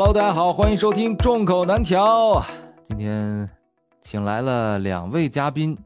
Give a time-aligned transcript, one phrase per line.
[0.00, 2.40] Hello，大家好，欢迎收听众口难调。
[2.84, 3.50] 今天
[4.00, 5.76] 请来了两位嘉宾，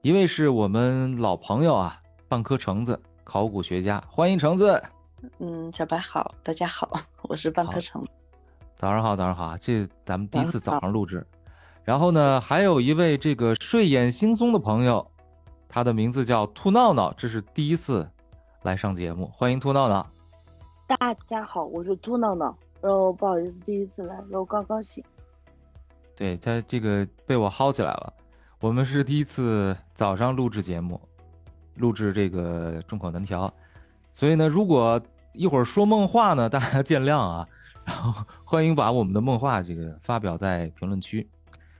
[0.00, 4.82] 一位是我们老朋友啊，半颗橙子，考古学家，欢迎橙子。
[5.38, 6.88] 嗯，小白好，大家好，
[7.24, 8.02] 我是半颗橙。
[8.74, 11.26] 早上好，早上好，这咱们第一次早上录制。
[11.84, 15.06] 然后呢，还有一位这个睡眼惺忪的朋友，
[15.68, 18.08] 他的名字叫兔闹闹，这是第一次
[18.62, 20.06] 来上节目，欢迎兔闹闹。
[20.86, 22.56] 大家好，我是兔闹闹。
[22.80, 25.02] 然后不好意思，第一次来，然后刚刚醒。
[26.14, 28.12] 对他这个被我薅起来了。
[28.60, 31.00] 我们是第一次早上录制节目，
[31.76, 33.52] 录制这个众口难调，
[34.12, 35.00] 所以呢，如果
[35.32, 37.48] 一会儿说梦话呢，大家见谅啊。
[37.84, 41.28] 然后 欢迎把我们的梦话这个发表在评论区。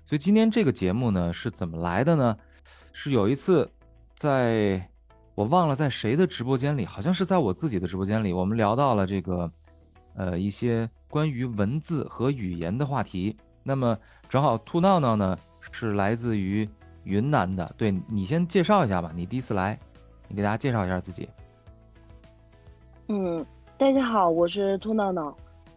[0.05, 2.37] 所以今天这个节目呢是怎么来的呢？
[2.93, 3.69] 是有一次，
[4.17, 4.89] 在
[5.35, 9.51] 我忘了在谁的直播间里，好像是在我自己的直播间里，我们聊到了这个。
[10.19, 13.37] 呃，一些关于文字和语言的话题。
[13.63, 13.97] 那么，
[14.29, 15.39] 正好兔闹闹呢
[15.71, 16.69] 是来自于
[17.05, 19.13] 云南的，对你先介绍一下吧。
[19.15, 19.79] 你第一次来，
[20.27, 21.29] 你给大家介绍一下自己。
[23.07, 23.47] 嗯，
[23.79, 25.33] 大家好，我是兔闹闹，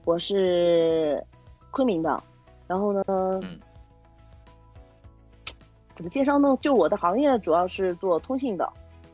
[0.05, 1.23] 我是
[1.69, 2.23] 昆明的。
[2.65, 3.03] 然后呢，
[5.93, 6.57] 怎么介绍呢？
[6.59, 8.67] 就我的行业主要是做通信的，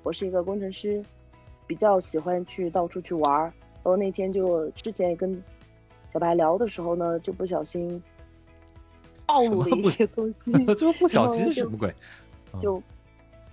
[0.04, 1.04] 我是一个工程师，
[1.66, 3.52] 比较喜欢去到处去玩儿。
[3.88, 5.42] 然后那天就之前也跟
[6.12, 8.04] 小白聊的时候呢，就不小心
[9.26, 11.96] 暴露了一些东西， 就不小心什么鬼？
[12.60, 12.84] 就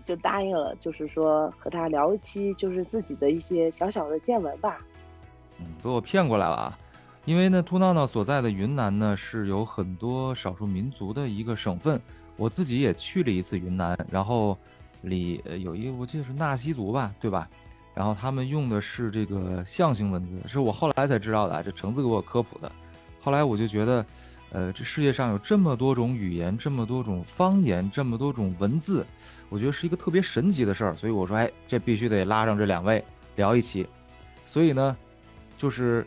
[0.02, 4.84] 就答应了，就是说和他聊一期，就是自己的一些小小的见闻吧。
[5.60, 6.78] 嗯，被我骗过来了啊！
[7.26, 12.00] 因为呢，兔闹闹所在的云南呢是有很多少数民族的一个省份，
[12.36, 14.58] 我自己也去了一次云南，然后
[15.02, 17.48] 里有一个我记得是纳西族吧，对吧？
[17.94, 22.70] 然后他们用的是这个象形文字，是我后来才知道的，这橙子给我科普的。
[23.20, 24.06] 后来我就觉得，
[24.50, 29.06] 呃，这世界上有这么多种语言，这么多种方言，这么多种文字，
[29.48, 30.96] 我觉得是一个特别神奇的事儿。
[30.96, 33.02] 所以我说，哎，这必须得拉上这两位
[33.36, 33.86] 聊一期。
[34.44, 34.96] 所以呢，
[35.56, 36.06] 就是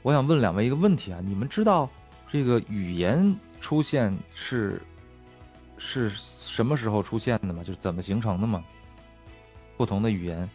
[0.00, 1.88] 我想问两位一个问题啊，你们知道
[2.26, 4.80] 这个语言出现是
[5.76, 7.62] 是什么时候出现的吗？
[7.62, 8.64] 就是怎么形成的吗？
[9.76, 10.48] 不同的语言。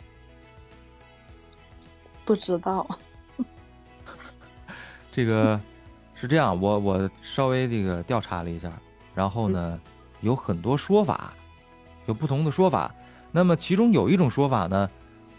[2.28, 2.86] 不知道，
[5.14, 5.58] 这个
[6.14, 8.70] 是这样，我我稍微这个调查了一下，
[9.16, 9.80] 然后呢，
[10.20, 11.34] 有很多说法，
[12.06, 12.94] 有不同的说法。
[13.32, 14.90] 那么其中有一种说法呢，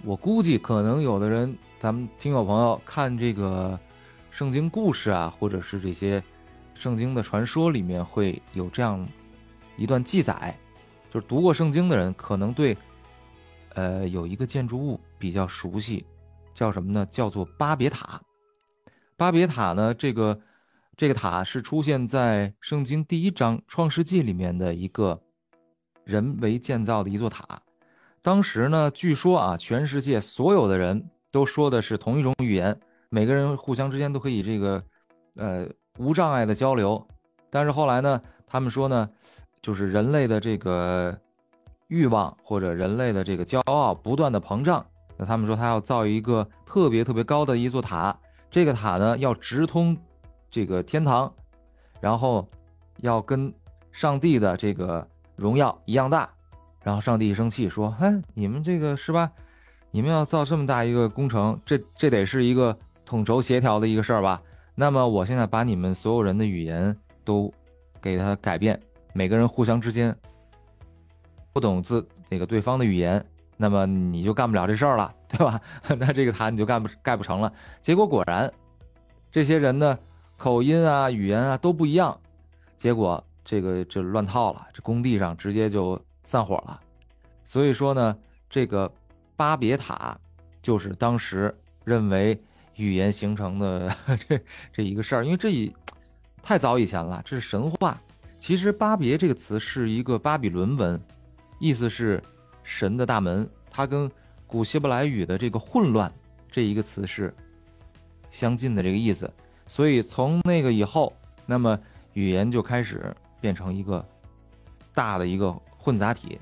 [0.03, 3.78] 我估计可能有的人，咱们听友朋友看这个
[4.31, 6.22] 圣经故事啊，或者是这些
[6.72, 9.06] 圣经的传说里面会有这样
[9.77, 10.56] 一段记载，
[11.12, 12.75] 就是读过圣经的人可能对
[13.75, 16.03] 呃有一个建筑物比较熟悉。
[16.59, 17.07] 叫什么呢？
[17.07, 18.21] 叫做巴别塔。
[19.17, 19.95] 巴别塔呢？
[19.95, 20.41] 这个
[20.97, 25.23] 这个塔是出现在圣经第一章《创世纪》里面的一个
[26.03, 27.47] 人为建造的一座塔。
[28.21, 32.77] 当时呢，据说啊，全世界所有的人都说的是同一种语言，
[33.09, 34.83] 每个人互相之间都可以这个
[35.37, 37.07] 呃无障碍的交流。
[37.51, 39.09] 但是后来呢，他们说呢，
[39.63, 41.17] 就是人类的这个
[41.87, 44.85] 欲望或者人类的这个骄傲不断的膨胀。
[45.19, 48.17] 那他们说他要造一个特别特别高的一座塔，
[48.49, 49.95] 这个塔呢要直通
[50.49, 51.31] 这个天堂，
[52.01, 52.49] 然后
[52.99, 53.53] 要跟
[53.91, 56.31] 上帝的这个荣耀一样大。
[56.81, 59.31] 然后上帝一生气说：“哎，你们这个是吧？
[59.91, 64.41] 你们要造这么大一个工程，这这得是一个统筹协调的一个事儿吧？
[64.77, 67.53] 那么我现在把你们所有人的语言都
[68.01, 68.81] 给他改变，
[69.12, 70.17] 每个人互相之间
[71.53, 73.23] 不懂自那个对方的语言。”
[73.61, 75.61] 那么你就干不了这事儿了，对吧？
[75.99, 77.53] 那这个塔你就干不盖不成了。
[77.83, 78.51] 结果果然，
[79.33, 79.99] 这些人呢，
[80.37, 82.17] 口音啊、语言啊都不一样，
[82.77, 86.81] 结果这个就乱套了，这工地上直接就散伙了。
[87.43, 88.16] 所以说呢，
[88.49, 88.89] 这个
[89.34, 90.16] 巴别塔
[90.63, 91.53] 就是当时
[91.84, 92.41] 认为
[92.77, 93.93] 语言形成的
[94.28, 94.41] 这
[94.72, 95.75] 这一个事儿，因为这已
[96.41, 98.01] 太早以前了，这是神话。
[98.39, 101.01] 其实巴别这个词是一个巴比伦文，
[101.59, 102.22] 意思是。
[102.68, 104.10] 神的大门，它跟
[104.47, 106.12] 古希伯来语的这个混乱
[106.50, 107.34] 这一个词是
[108.30, 109.32] 相近的这个意思，
[109.66, 111.10] 所以从那个以后，
[111.47, 111.80] 那么
[112.12, 114.06] 语言就开始变成一个
[114.92, 116.38] 大的一个混杂体。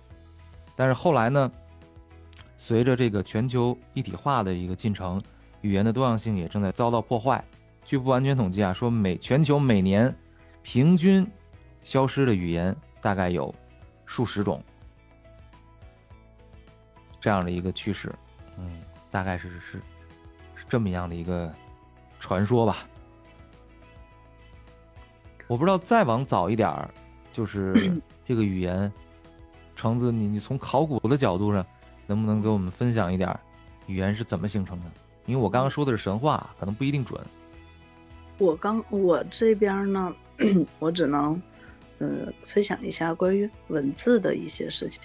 [0.75, 1.51] 但是后来呢，
[2.57, 5.23] 随着这个全球一体化的一个进程，
[5.61, 7.43] 语言的多样性也正在遭到破坏。
[7.85, 10.13] 据不完全统计啊，说每全球每年
[10.65, 11.25] 平均
[11.85, 13.55] 消失的语言大概有
[14.05, 14.61] 数十种。
[17.21, 18.13] 这样的一个趋势，
[18.59, 18.81] 嗯，
[19.11, 19.81] 大概是是
[20.55, 21.53] 是这么样的一个
[22.21, 22.79] 传说吧。
[25.47, 26.91] 我不知道再往早一点儿，
[27.33, 27.93] 就是
[28.27, 28.93] 这个语言，
[29.77, 31.65] 橙子，你你从考古的角度上，
[32.07, 33.41] 能不能给我们分享一点儿
[33.87, 34.87] 语言是怎么形成的？
[35.27, 37.21] 因为我刚刚说的是神话，可能不一定准。
[38.39, 40.15] 我刚我这边呢，
[40.79, 41.41] 我只能，
[41.99, 45.01] 呃，分享一下关于文字的一些事情。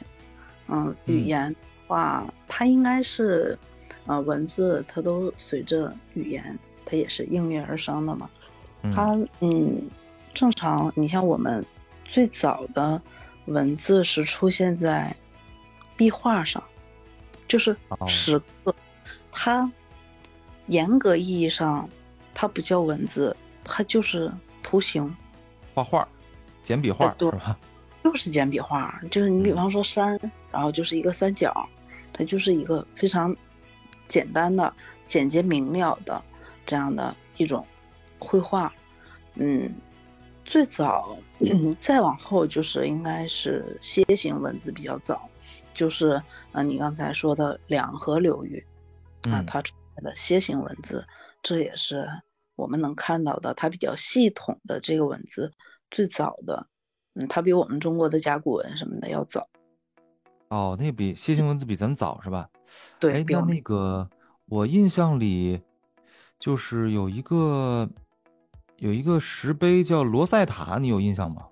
[0.68, 1.56] 嗯，语言
[1.92, 3.60] 话，它应该是，
[4.06, 8.30] 呃，文字它都随着语言，它也是应运而生的嘛。
[8.96, 9.90] 它嗯，
[10.34, 11.66] 正常，你像我们
[12.06, 13.02] 最早的
[13.46, 15.14] 文字是出现在
[15.98, 16.64] 壁画上，
[17.46, 17.76] 就是
[18.08, 18.74] 石刻，
[19.32, 19.70] 它
[20.68, 21.90] 严格意义上。
[22.34, 24.32] 它不叫文字，它就是
[24.64, 25.14] 图形，
[25.76, 26.08] 画画，
[26.64, 27.58] 简笔画是吧？
[28.02, 30.18] 就是简笔画，就是你比方说山，
[30.50, 31.68] 然后就是一个三角，
[32.13, 33.36] 它就是一个非常
[34.08, 34.74] 简单的、
[35.06, 36.22] 简洁明了的
[36.66, 37.66] 这样的一种
[38.19, 38.74] 绘画。
[39.36, 39.74] 嗯，
[40.46, 41.18] 最早
[41.80, 45.30] 再往后就是应该是楔形文字比较早，
[45.74, 46.22] 就是
[46.52, 48.66] 呃你刚才说的两河流域
[49.30, 51.06] 啊，它出来的楔形文字，
[51.42, 52.07] 这也是。
[52.57, 55.52] 我们能看到的，它比较系统的这个文字，
[55.90, 56.68] 最早的，
[57.16, 59.50] 嗯，它比我们中国的甲骨文什么的要早。
[60.51, 62.50] 哦，那比楔形文字比咱早是吧？
[63.00, 63.13] 对。
[63.21, 64.09] 哎，那那个
[64.48, 65.62] 我印象里，
[66.38, 67.89] 就是有一个
[68.75, 71.48] 有一个石碑叫罗塞塔，你有印象吗？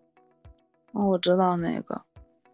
[0.91, 2.01] 哦，我知道那个。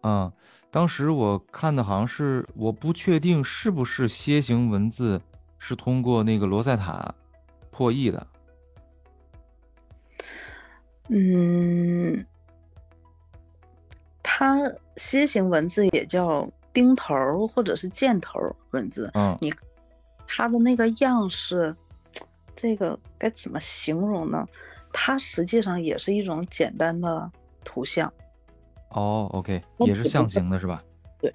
[0.02, 0.32] 嗯，
[0.70, 5.20] 当时我看的好像是，我不确定是不是楔形文字
[5.58, 7.12] 是通过那个罗塞塔
[7.72, 8.28] 破译的。
[11.08, 12.24] 嗯，
[14.22, 18.40] 它楔形文字也叫钉头或者是箭头
[18.72, 19.10] 文字。
[19.14, 19.54] 嗯，你
[20.28, 21.76] 它的那个样式，
[22.56, 24.46] 这个该怎么形容呢？
[24.92, 27.30] 它实际上也是一种简单的
[27.64, 28.12] 图像。
[28.90, 30.82] 哦，OK，也是象形的是吧？
[31.20, 31.34] 对，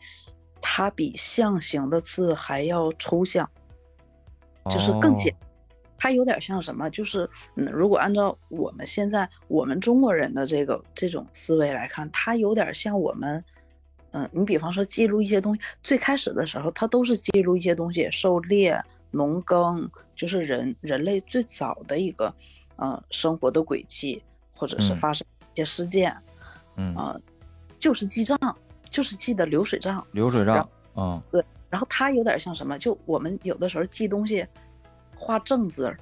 [0.63, 3.49] 它比象形的字还要抽象，
[4.71, 5.35] 就是更简。
[6.01, 6.89] 它有点像什么？
[6.89, 13.45] 就是，嗯，如果按照我们现在我们中国人的这个这种思维来看，它有点像我们，
[14.13, 22.35] 嗯，你比方说记录一些东西，最开始的时候，它都是记录一些东西，狩猎、农耕，就是人人类最早的一个，
[22.77, 24.23] 呃，生活的轨迹，
[24.57, 26.17] 或者是发生一些事件，
[26.77, 27.15] 嗯，啊，
[27.79, 28.39] 就是记账，
[28.89, 30.67] 就是记的流水账，流水账，
[30.97, 32.79] 嗯，对，然后它有点像什么？
[32.79, 34.47] 就我们有的时候记东西。
[35.21, 35.97] 画正字儿，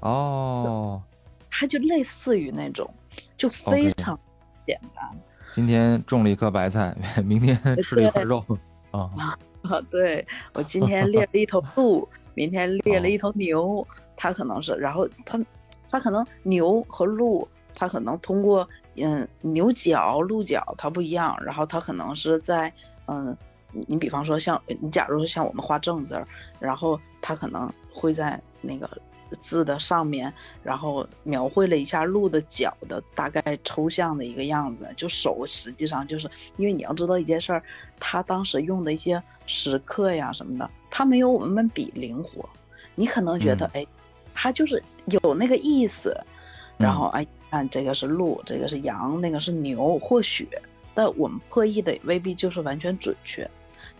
[0.00, 1.02] 哦，
[1.50, 2.88] 它就类似于那种，
[3.36, 4.18] 就非常
[4.64, 5.04] 简单。
[5.52, 8.42] 今天种了一颗白菜， 明天吃了一块肉，
[8.92, 9.10] 啊
[9.62, 9.80] 啊！
[9.90, 13.86] 对我今天猎了一头鹿，明天猎了一头牛，
[14.16, 15.38] 它可能是，然后它，
[15.90, 18.66] 它可能牛和鹿，它可能通过
[18.96, 22.72] 嗯牛角、鹿角它不一样，然后它可能是在
[23.06, 23.36] 嗯，
[23.86, 26.26] 你比方说像你假如说像我们画正字儿，
[26.58, 28.40] 然后他可能会在。
[28.64, 28.88] 那个
[29.40, 30.32] 字的上面，
[30.62, 37.60] 然后描绘了一下鹿的脚的大概抽象的一个样子，就手实际上就是因为你要知道一件事儿，
[37.98, 42.48] 他当时用的一些石刻呀什么的，他没有我们笔灵活。
[42.94, 43.84] 你可能觉得，哎，
[44.32, 46.16] 他就是有那个意思，
[46.78, 50.48] 然后哎，看这个是鹿，这个是羊，那个是牛，或许，
[50.94, 53.50] 但我们破译的未必就是完全准确，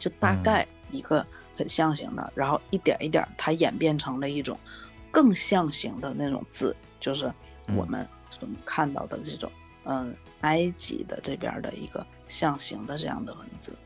[0.03, 1.25] 就大概一个。
[1.55, 4.59] 很象形的，然后一点一点，它演变成了一种
[5.11, 7.31] 更象形的那种字，就是
[7.77, 9.53] 我们所看到的这种，
[9.85, 13.77] 嗯，埃及的这边的一个象形的这样的文字。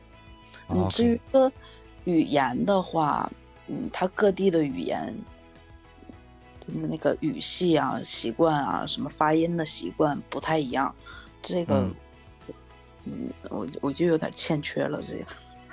[0.69, 1.51] 你至于说
[2.05, 3.29] 语言的话，
[3.67, 5.13] 嗯，它各地的语言，
[6.65, 10.95] 那个语系啊、习惯啊、什么发音的习惯不太一样，
[11.43, 11.85] 这个，
[13.03, 15.25] 嗯，我我就有点欠缺了这个。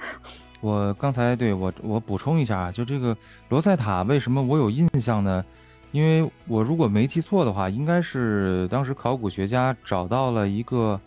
[0.60, 3.16] 我刚才对我我补充一下啊，就这个
[3.48, 5.44] 罗塞塔为什么我有印象呢？
[5.92, 11.00] 因为我如果没记错的话，应该是当时考古学家找到了一个，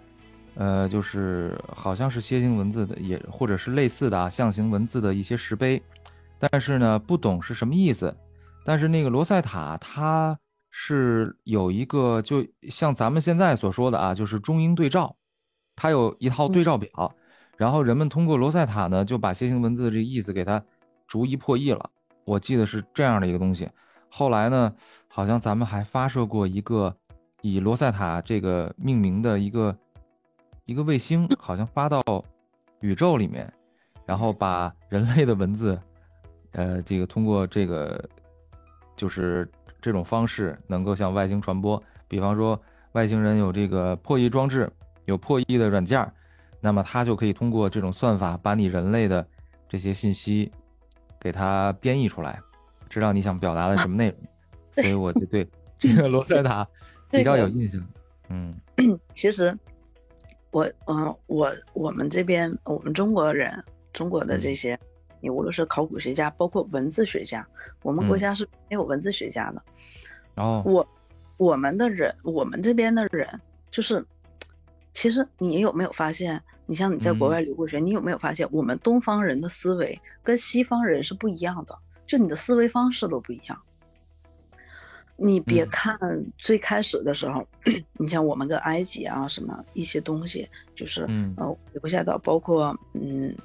[0.55, 5.81] 呃，就是好像是楔形文字的，也或者是类似的啊象形文字的一些石碑，
[6.39, 8.15] 但是呢不懂是什么意思。
[8.63, 10.37] 但是那个罗塞塔它
[10.69, 15.15] 是有一个，就像咱们现在所说的啊，就是中英对照，
[15.75, 17.13] 它有一套对照表。
[17.57, 20.63] 然后人们通过罗塞塔呢，就把楔形文字的这个意思给它
[21.07, 21.89] 逐一破译了。
[22.23, 23.69] 我记得是这样的一个东西。
[24.09, 24.73] 后来呢，
[25.07, 26.95] 好像咱们还发射过一个
[27.41, 29.75] 以罗塞塔这个命名的一个
[30.65, 32.01] 一个卫星，好像发到
[32.79, 33.51] 宇宙里面，
[34.05, 35.77] 然后把人类的文字，
[36.51, 38.07] 呃，这个通过这个
[38.95, 39.49] 就是
[39.81, 41.81] 这种方式能够向外星传播。
[42.07, 42.59] 比方说。
[42.93, 44.67] 外星人有这个破译装置，
[45.05, 46.11] 有破译的软件儿，
[46.67, 49.25] 那么他就可以通过这种算法把你人类的
[49.69, 50.51] 这些信息
[51.17, 52.41] 给它编译出来，
[52.89, 54.17] 知道你想表达的什么内容。
[54.74, 56.67] 所以我就对这个罗塞塔
[57.09, 57.81] 比较有印象。
[58.27, 58.53] 嗯
[59.15, 59.57] 其实
[60.51, 64.77] 我嗯、我我们这边我们中国人中国的这些，
[65.21, 67.47] 你无论是考古学家，包括文字学家，
[67.81, 69.63] 我们国嗯家是没有文字学家的。
[70.36, 70.86] 然后我
[71.38, 73.25] 我们的人，我们这边的人，
[73.71, 74.05] 就是，
[74.97, 77.29] 其实你有没有发现，你像你在国嗯。
[77.29, 81.77] 外留过学，你有没有发现，我们东方人的思维跟西方人是不一样的，
[82.07, 83.61] 就你的思维方式都不一样。
[85.15, 85.69] 你别嗯。
[85.69, 85.99] 看
[86.39, 87.47] 最开始的时候，
[87.99, 91.35] 你像我们跟埃及啊什么一些东西，就是嗯。
[91.37, 93.35] 呃留下的，包括嗯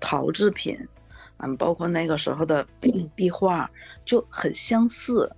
[0.00, 0.74] 陶制品，
[1.36, 2.66] 嗯，包括那个时候的
[3.14, 3.70] 壁画
[4.02, 5.30] 就很相似，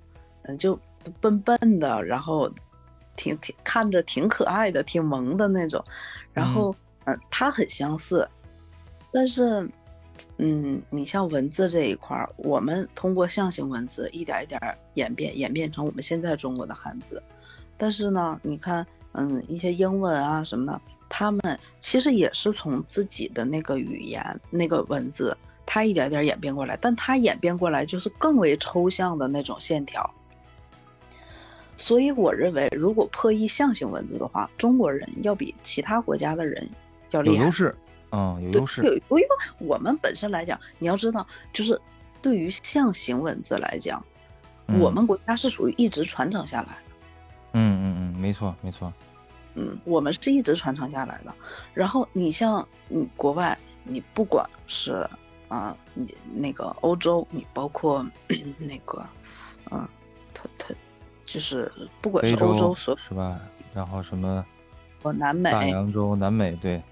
[0.42, 0.78] 嗯，就
[1.20, 2.48] 笨笨的，然后
[3.16, 5.85] 挺挺看着挺可爱的，挺萌的那种，
[6.33, 8.28] 然后嗯、呃它很相似，
[9.12, 9.68] 但是
[10.38, 17.23] 嗯，你像文字这一块儿，我们通过象形文字一点一点儿演变，演变成我们现在中国的汉字。
[17.76, 30.09] 但是呢，你看，嗯，一些英文啊什么的，他们其实也是从自己的那个语言、那个文字，它一点点演变过来，但它演变过来就是更为抽象的那种线条。
[31.76, 36.68] 所以我认为，如果破译象形文字的话，中国人要比其他国家的人
[37.10, 37.50] 要厉害有优。
[37.50, 37.74] 势，
[38.10, 38.82] 嗯，有对优势。
[38.82, 39.26] 因为
[39.58, 41.80] 我们本身来讲，你要知道，就是
[42.22, 44.04] 对于象形文字来讲，
[44.66, 46.94] 嗯我们国家是属于一直传承下来的。
[47.52, 48.92] 嗯嗯嗯，没错没错。
[49.54, 51.32] 嗯，我们是一直传承下来的。
[51.72, 55.08] 然后你像你国外，你不管是
[55.48, 58.04] 啊、你那个欧洲，你包括
[58.58, 59.06] 那个，
[59.70, 59.86] 嗯、
[60.32, 60.74] 它它
[61.26, 63.40] 就是不管是欧洲，所是吧？
[63.74, 64.44] 然后什么
[65.02, 66.82] 有南美，大洋洲、南美，对，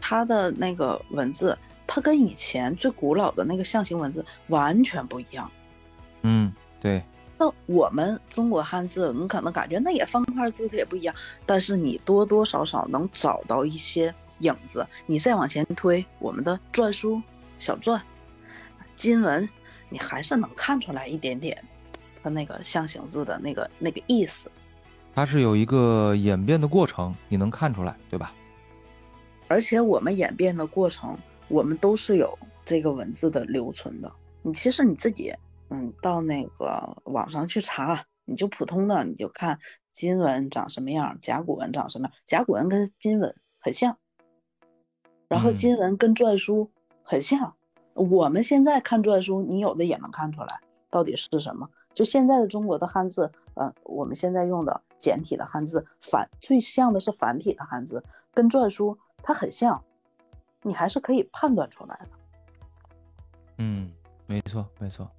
[0.00, 5.50] 它的那个文字，它跟以前最古老的那个象形文字完全不一样。
[6.22, 7.02] 嗯，对，
[7.38, 11.14] 那我们中国汉字，你可能感觉那也方块字，它也不一样，
[11.46, 14.86] 但是你多多少少能找到一些影子。
[15.06, 17.22] 你再往前推，我们的篆书、
[17.58, 18.00] 小篆、
[18.96, 19.48] 金文，
[19.88, 21.62] 你还是能看出来一点点
[22.26, 24.50] 它那个象形字的那个那个意思。
[25.14, 28.32] 它是有一个演变的过程，你能看出来，对吧？
[29.46, 31.16] 而且我们演变的过程，
[31.46, 34.12] 我们都是有这个文字的留存的。
[34.42, 35.32] 你其实你自己，
[35.68, 39.60] 嗯，到那个网上去查，你就普通的你就看
[39.92, 42.12] 金文长什么样，甲骨文长什么样。
[42.24, 43.98] 甲骨文跟金文很像，
[45.28, 46.72] 然后嗯金文跟篆书
[47.04, 47.54] 很像。
[47.94, 51.70] 我们现在看篆书，你有的也能看出来到底是什么。
[51.96, 59.82] 就现在的中国的汉字，呃，我们现在用的简体的汉字，繁最像的是繁体的汉字，跟篆书它很像，
[60.62, 62.08] 你还是可以判断出来的。
[63.56, 63.90] 嗯，
[64.26, 65.10] 没错没错。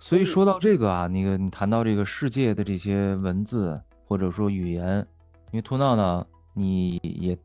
[0.00, 5.06] 所以说到这个啊，那个你谈到这个世界的这些文字或者说语言，
[5.50, 7.36] 因为托闹呢你也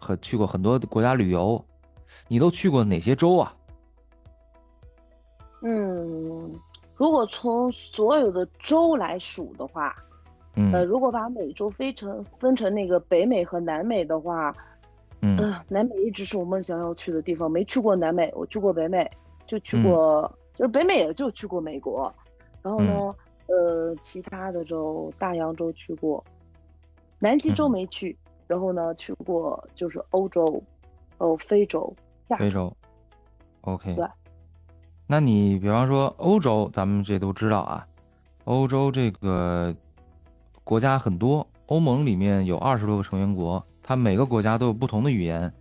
[0.00, 1.62] 很去过很多国家旅游，
[2.26, 3.54] 你都去过哪些州啊？
[7.00, 9.96] 如果从所有的州来数的话，
[10.54, 10.70] 嗯。
[10.70, 14.54] 呃，如果把美洲分成分成那个北美和南美的话，
[15.22, 15.34] 嗯。
[15.40, 19.10] 嗯、南美一直是我梦想要去的地方，没去过南美，我去过北美，
[19.46, 19.82] 就去嗯。
[19.84, 22.14] 过，就是北美也就去过美国，
[22.60, 23.14] 然后呢，
[23.46, 26.22] 呃，其他的州，大洋洲去过，
[27.18, 27.70] 南极洲嗯。
[27.70, 28.14] 没去，
[28.46, 30.62] 然后呢，去过就是欧洲，
[31.16, 31.90] 哦，非洲，
[32.28, 32.70] 亚非洲
[33.62, 33.94] ，OK。
[33.94, 34.06] 对
[35.12, 37.84] 那你比方说欧洲，咱们这都知道啊，
[38.44, 39.74] 欧洲这个
[40.62, 45.52] 国家很多，欧盟里面有二十多个成员国，它每个国家都有不同的语言。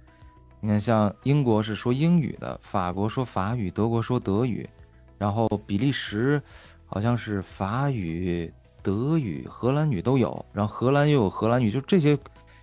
[0.60, 4.70] 你看，像英国是说英语的，法国说法语，德国说德语，
[5.18, 6.40] 然后比利时
[6.86, 8.54] 好像是法语、
[8.84, 12.16] 德语、荷兰语都有，然后荷兰又有荷兰语，就这些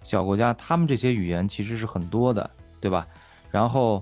[0.05, 2.49] 小国家，他们这些语言其实是很多的，
[2.81, 3.05] 对吧？
[3.51, 4.01] 然后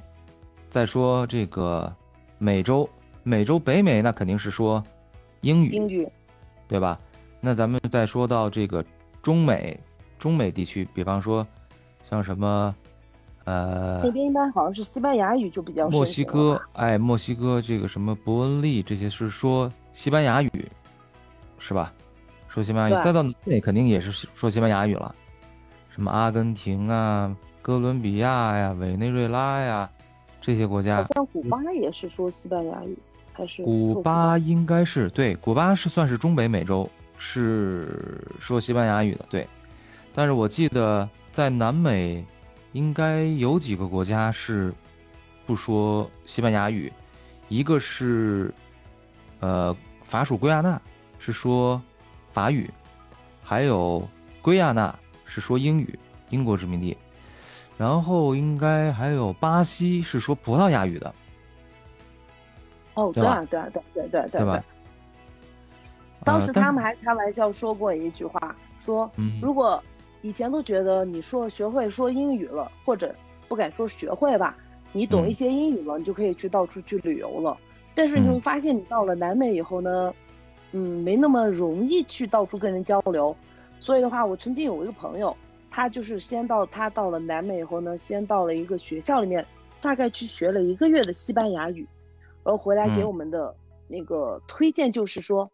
[0.68, 1.90] 再说这个
[2.38, 2.88] 美洲，
[3.22, 4.82] 美洲北美那肯定是说
[5.40, 6.08] 英语，英语，
[6.68, 6.98] 对吧？
[7.40, 8.84] 那咱们再说到这个
[9.22, 9.78] 中美，
[10.18, 11.46] 中美地区，比方说
[12.08, 12.74] 像什么，
[13.44, 20.50] 呃那，边一般好像是西班牙语就比较墨西哥，哎，墨西哥这个什么伯恩利这些是说西班牙语，
[21.58, 21.92] 是吧？
[22.48, 25.14] 说西班牙语，再到南美肯定也是说西班牙语了，
[25.90, 29.90] 什么阿根廷啊、哥伦比亚呀、委内瑞拉呀
[30.44, 32.94] 这些国家好，像古巴也是说西班牙语，
[33.32, 36.86] 还是古巴应该是对，古巴是算是中北美洲，
[37.16, 39.48] 是说西班牙语的，对。
[40.14, 42.22] 但是我记得在南美，
[42.72, 44.70] 应该有几个国家是
[45.46, 46.92] 不说西班牙语，
[47.48, 48.52] 一个是
[49.40, 50.78] 呃法属圭亚那
[51.18, 51.80] 是说
[52.34, 52.70] 法语，
[53.42, 54.06] 还有
[54.42, 55.98] 圭亚那是说英语，
[56.28, 56.94] 英国殖民地。
[57.76, 61.14] 然后应该还有巴西是说葡萄牙语的，
[62.94, 64.64] 哦，对啊，对啊，对对对对对吧？
[66.24, 69.82] 当时他们还开玩笑说过一句话，说嗯如果
[70.22, 73.14] 以前都觉得你说学会说英语了，或者
[73.48, 74.56] 不敢说学会吧，
[74.92, 77.56] 你懂嗯一些英语了，你就可以去到处去旅游了。
[77.94, 80.14] 但是你会嗯发现，你到了南美以后呢，
[80.72, 83.36] 嗯，没那么容易去到处跟人交流。
[83.78, 85.36] 所以的话，我曾经有一个朋友，
[85.76, 89.44] 他就是先到他到了南美以后呢，先到了一个学校里面，
[89.80, 91.88] 大概去学了一个月的西班牙语，
[92.44, 93.56] 然后回来给嗯我们的
[93.88, 95.50] 那个推荐就是说，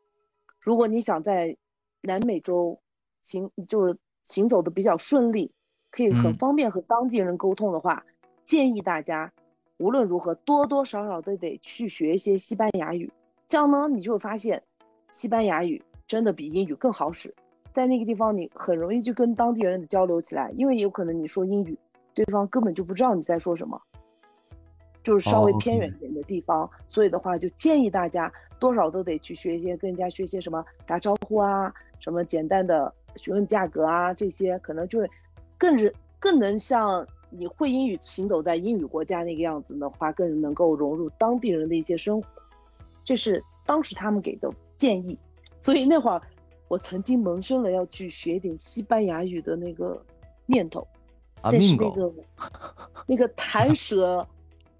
[0.60, 1.56] 如果你想在
[2.02, 2.82] 南美洲
[3.22, 3.96] 行就是
[4.26, 5.52] 行走的比较顺利，
[5.90, 6.36] 可以很嗯。
[6.36, 8.04] 方便和当地人沟通的话，
[8.44, 9.32] 建议大家
[9.78, 13.10] 无论如何多多少少都得去学一些西班牙语，
[13.48, 14.64] 这样呢，你就会发现
[15.12, 17.34] 西班牙语真的比英语更好使。
[17.80, 21.78] 在那个地方，你很容易就跟当地人交流起来，因为有可能你说英语，
[22.12, 23.80] 对方根本就不知道你在说什么，
[25.02, 26.68] 就是稍微哦偏远一点的地方。
[26.90, 35.10] 所以的话，就建议大家多少都得去学一些，跟人家学些什么打招呼啊，什么简单的询问价格啊，这些可能就会
[35.56, 42.28] 更人更能像你会英语行走在英语国家那个样子的话，更能够融入当地人的一些生活。
[43.04, 45.18] 这是当时他们给的建议，
[45.58, 46.20] 所以那会儿
[46.70, 50.00] 我曾经萌生了要去学点西班牙语的那个
[50.46, 50.86] 念头，
[51.42, 52.12] 啊但是那个
[53.08, 54.24] 那个弹舌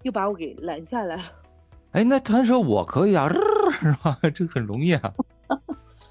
[0.03, 1.23] 又把我给拦下来了。
[1.91, 3.27] 哎，那弹舌我可以啊，
[3.77, 4.17] 是吧？
[4.33, 5.13] 这很容易啊。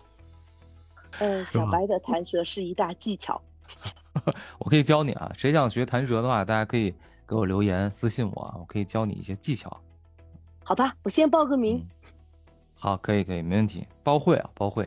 [1.18, 3.40] 呃，小白的弹舌是一大技巧。
[4.58, 6.94] 我可以教你啊，谁想学弹舌的话，大家可以
[7.26, 9.74] 给我留言私信我啊，我可以教你一些技巧。
[10.62, 11.78] 好吧，我先报个名。
[11.78, 12.12] 嗯，
[12.74, 14.86] 好，可以可以，没问题，包会啊，包会。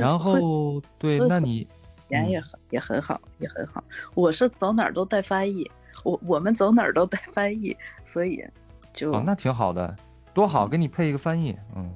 [0.00, 1.68] 然后对，那你语
[2.10, 3.82] 言也很也很好，也很好。
[4.14, 5.70] 我是走哪儿都带翻译，
[6.04, 8.44] 我我们走哪儿都带翻译，所以
[8.92, 9.96] 就、哦，那挺好的，
[10.32, 11.92] 多好，给你配一个翻译，嗯，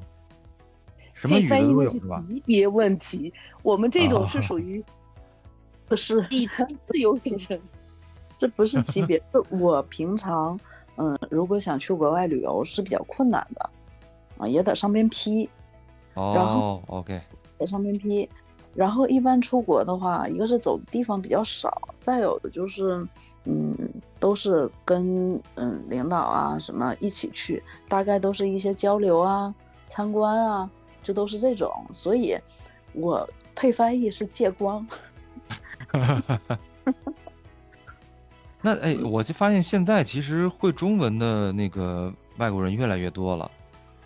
[1.15, 2.21] 什么语的翻译那是都有是吧？
[2.21, 3.33] 级别问题，
[3.63, 4.85] 我们这种是哦属 于
[5.87, 7.61] 不是底层自由行人。
[8.39, 10.57] 这不是级别， 是我平常
[10.95, 13.71] 嗯，如果想去国外旅游是比较困难的
[14.39, 15.51] 啊，也得上边批，
[16.15, 17.21] 然哦后，OK，
[17.59, 18.29] 在上面批。
[18.75, 23.05] 然后一般出国的话，一个是走的地方比较少，再有的就是，
[23.45, 23.75] 嗯，
[24.21, 29.53] 都是跟嗯领导啊什么一起去，大概都是一些交流啊、
[29.87, 30.71] 参观啊，
[31.03, 31.73] 这都是这种。
[31.93, 32.39] 所以，
[32.93, 34.87] 我配翻译是借光。
[38.61, 43.51] 那哎，我就发现现在其实会中文的那个外国人越来越多了。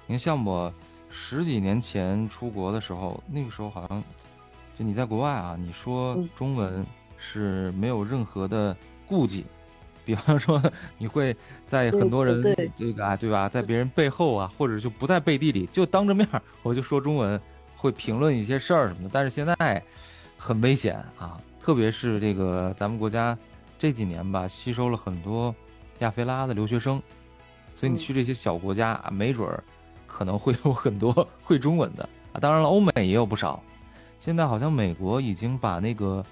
[0.06, 0.72] 你看，像我
[1.12, 4.02] 十几年前出国的时候，那个时候好像
[4.76, 6.84] 就你在国外啊，你说嗯中文
[7.18, 9.44] 是没有任何的顾忌。
[10.04, 10.60] 比方说，
[10.98, 12.42] 你会在很多人
[12.74, 17.40] 这个啊，对吧，在别人背后啊，或者就不在背地里，就当着面儿我就说中文，
[17.76, 19.10] 会评论一些事儿什么的。
[19.12, 19.80] 但是现在
[20.36, 23.38] 很危险啊，特别是这个咱们国家
[23.78, 25.54] 这几年吧，吸收了很多
[26.00, 27.00] 亚非拉的留学生，
[27.76, 29.62] 所以你嗯去这些小国家啊，没准儿
[30.12, 32.38] 可能会有很多 会中文的啊。
[32.38, 33.62] 当然了，欧美也有不少。
[34.20, 36.24] 现在好像美国已经把那个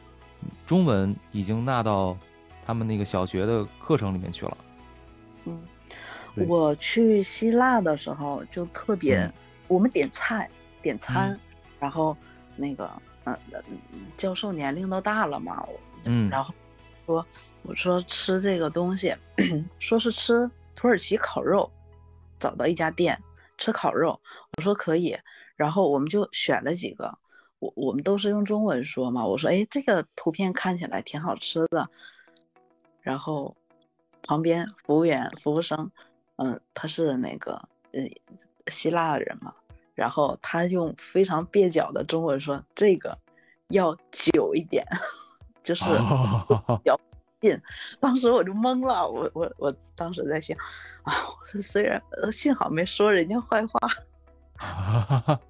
[0.67, 2.17] 中文已经纳到
[2.65, 4.57] 他们那个小学的课程里面去了。
[5.47, 5.61] 嗯，
[6.47, 9.33] 我去希腊的时候就特别，嗯
[9.67, 10.49] 我们点菜
[10.83, 11.39] 点餐，
[11.79, 12.17] 然后
[12.57, 12.91] 那个
[13.25, 13.61] 呃呃
[14.17, 15.67] 教授年龄都大了嘛，
[16.05, 16.55] 嗯然后
[17.07, 17.27] 说
[17.63, 19.15] 我说吃这个东西，
[19.79, 21.71] 说是吃土耳其烤肉，
[22.39, 23.21] 找到一家店
[23.61, 24.21] 吃烤肉，
[24.57, 25.17] 我说可以，
[25.55, 27.19] 然后我们就选了几个，
[27.61, 31.89] 我我们都是用中文说嘛，我说哎这个图片看起来挺好吃的，
[33.03, 33.55] 然后
[34.23, 35.93] 旁边服务员服务生，
[36.37, 38.01] 嗯，他是那个呃
[38.69, 39.55] 希腊人嘛，
[39.95, 43.19] 然后他用非常蹩脚的中文说这个
[43.69, 44.87] 要久一点，
[45.63, 46.81] 就是哦
[47.41, 47.61] 近，
[47.99, 50.57] 当时我就懵了，我我我当时在想，
[51.03, 53.81] 啊，我说虽然呃幸好没说人家坏话，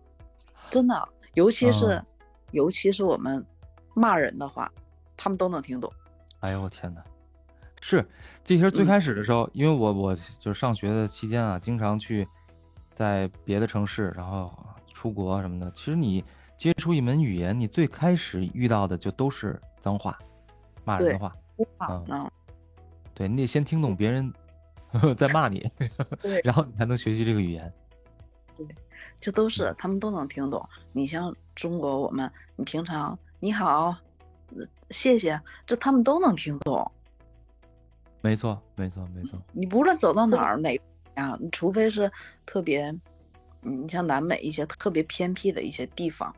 [0.70, 2.06] 真的，尤其是、嗯
[2.52, 3.46] 尤其是我们
[3.94, 4.68] 骂人的话，
[5.16, 5.88] 他们都能听懂。
[6.40, 7.00] 哎呦我天哪！
[7.80, 8.04] 是，
[8.42, 12.26] 这些最嗯开始的时候，因为我我就是上学的期间啊，经常去
[12.92, 14.52] 在别的城市，然后
[14.92, 16.24] 出国什么的，其实你
[16.56, 20.18] 接触一门语言，你最开始遇到的就都是脏话、
[20.82, 21.32] 骂人的话。
[21.88, 22.30] 嗯嗯，
[23.14, 24.32] 对你得先听懂别人
[25.16, 25.70] 在骂你，
[26.22, 27.72] 对 然后你才能学习这个语言。
[28.56, 28.66] 对
[29.20, 30.66] 这都是他们都能听懂。
[30.92, 33.96] 你像中国，我们你平常你好，
[34.56, 36.90] 呃谢谢，这他们都能听懂。
[38.22, 39.40] 没错，没错，没错。
[39.52, 40.74] 你不论走到哪儿哪
[41.16, 42.10] 呀，你除非是
[42.44, 42.94] 特别，
[43.62, 46.34] 你像南美一些特别偏僻的一些地方，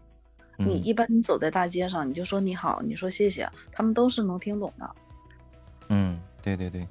[0.58, 4.94] 你嗯一般你走在大街上，你就说你好，你说谢谢，他们都是能听懂的。
[5.94, 6.88] 嗯，对对对。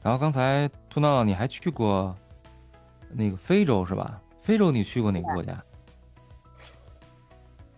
[0.00, 2.14] 然后刚才兔闹闹你还去过
[3.10, 4.22] 那个非洲是吧？
[4.40, 5.60] 非洲你去过哪个国家？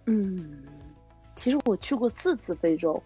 [0.05, 0.63] 嗯，
[1.35, 3.03] 其实我去过四次非洲，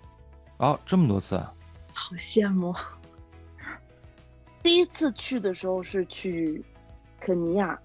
[0.57, 1.55] 哦，这么多次啊！
[1.93, 2.75] 好羡慕。
[4.61, 6.65] 第一次去的时候是去
[7.21, 7.79] 肯尼亚，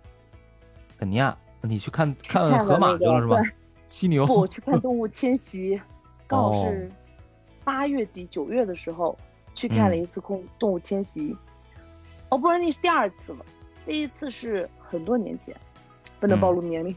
[0.97, 3.41] 肯尼亚，你去看看看河马那个去了是吧？
[3.87, 4.25] 犀牛。
[4.25, 5.79] 不，我去看动物迁徙，
[6.25, 6.91] 刚好哦是
[7.69, 9.15] 八月底九月的时候
[9.53, 11.37] 去看了嗯一次空动物迁徙。
[12.29, 13.45] 哦，不然那是第二次了，
[13.85, 15.55] 第一次是很多年前，
[16.19, 16.95] 不能嗯暴露年龄。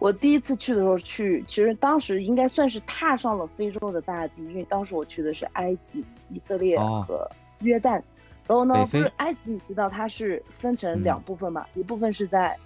[0.00, 8.02] 我第一次去的时候去，其实当时应该算是踏上了非洲的大地，因为当时我去的是埃及、以色列哦和约旦。
[8.48, 11.64] 然后呢，不是埃及，你知道它是分成嗯两部分嘛？
[11.74, 12.58] 一部分是在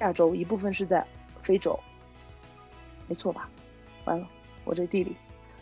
[0.00, 1.06] 亚洲，一部分是在
[1.42, 1.78] 非洲，
[3.08, 3.50] 没错吧？
[4.06, 4.26] 完了，
[4.64, 5.14] 我这地理。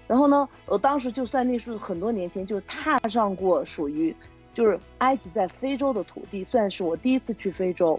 [0.07, 4.14] 然后呢，我当时就算那是很多年前就踏上过属于
[4.55, 7.99] 就是埃及在非洲的土地，算是我第一次去非洲。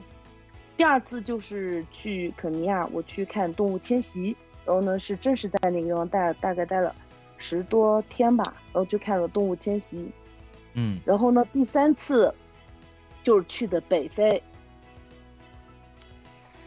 [0.77, 6.95] 第二次就是去肯尼亚，我去看动物迁徙，然后呢是正式在那个地方待大概待了
[7.37, 10.09] 十多天吧，然后就看了动物迁徙。
[10.73, 12.33] 嗯，然后呢，第三次
[13.23, 14.41] 就是去的北非，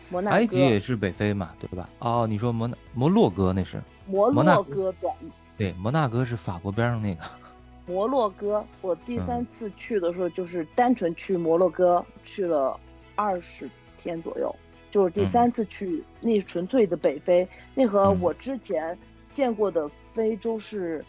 [0.09, 1.89] 摩纳哥、埃及也是北非嘛，对吧？
[2.01, 5.11] 哦，你说摩纳摩洛哥那是摩洛哥对，
[5.57, 7.23] 对，摩纳哥是法国边上那个。
[7.87, 12.79] 摩洛哥，我第嗯三次去的时候就是单纯去摩洛哥，去了
[13.17, 14.55] 二十天左右。
[14.93, 18.97] 就是第三次去，那是纯粹的北非，那和嗯我之前
[19.33, 21.05] 见过的非洲是，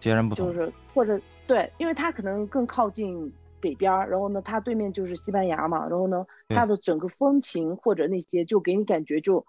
[0.00, 0.46] 截然不同。
[0.46, 9.46] 就是或者对，因为它可能更靠近北边儿，然后呢，它对面就是西班牙嘛，然后呢，对它的整个风情或者那些就给你感觉就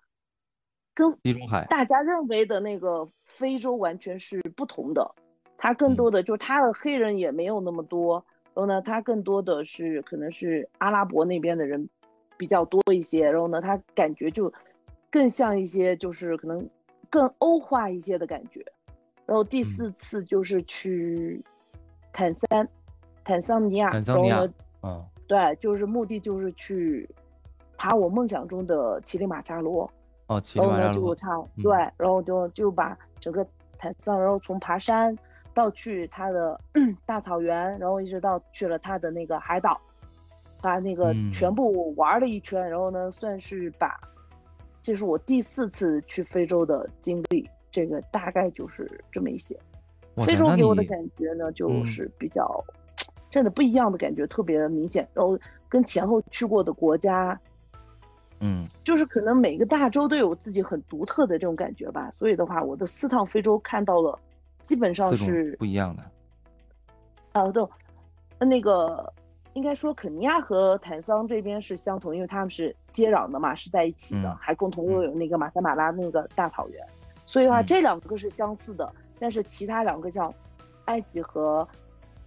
[0.97, 1.63] 跟地中海。
[1.69, 5.13] 大家认为的那个非洲完全是不同的，
[5.55, 11.88] 它更嗯多的就是它的黑人也没有那么多，然后呢，它更多的是可能是阿拉伯那边的人
[12.36, 14.51] 比较多一些，然后呢，它感觉就
[15.12, 16.67] 更像一些就是可能
[17.12, 18.65] 更欧化一些的感觉。
[19.27, 21.43] 然后第四次就是去
[22.12, 22.67] 坦桑
[23.23, 27.07] 坦桑尼亚，坦桑尼亚然后呢，嗯，对，就是目的就是去
[27.77, 29.91] 爬我梦想中的乞力马扎罗。
[30.28, 31.16] 哦，然后呢，就马扎罗。
[31.16, 33.46] 他嗯对，然后就就把整个
[33.78, 35.18] 坦桑，然后从爬山
[35.54, 36.60] 到去他的
[37.06, 39.80] 大草原，然后一直到去了他的那个海岛，
[40.62, 44.00] 把那个嗯全部玩了一圈，然后呢，算是把，
[44.82, 49.58] 这是我第四次去非洲的经历，这个大概就是这么一些。
[50.26, 52.63] 非洲给我的感觉呢，就嗯是比较
[53.32, 57.40] 真的不一样的感觉，特别明显，然后跟前后去过的国家。
[58.39, 64.17] 嗯就是可能每个大洲都有自己很独特的这种感觉吧，所以的话，我的四趟非洲看到了，
[64.62, 66.04] 基本上是不一样的。
[67.34, 67.63] 啊，对，
[68.39, 69.12] 那个
[69.54, 76.86] 应该说肯尼亚和坦桑这边是相同，因为他们是接壤的嘛，是在一起的，嗯还共同拥有那个马萨马拉那个大草原，
[77.26, 80.34] 所以的话，嗯这两个是相似的，但是其他两个像
[80.86, 81.67] 埃及和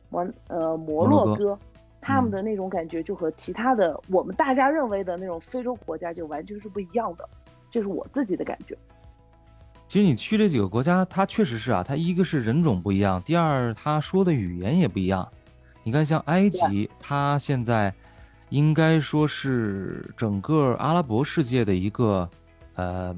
[0.08, 1.58] 摩呃摩洛哥。
[2.00, 7.28] 他们嗯的那种感觉就和其他的我们大家认为的那种非洲国家就完全是不一样的，
[7.70, 8.76] 这是我自己的感觉。
[9.86, 15.28] 其实你去这几个国家，它确实是啊，它一个是人种不一样，第二他说的语言也不一样。
[15.82, 17.92] 你看，像埃及，它现在
[18.50, 22.28] 应该说是整个阿拉伯世界的一个
[22.74, 23.16] 呃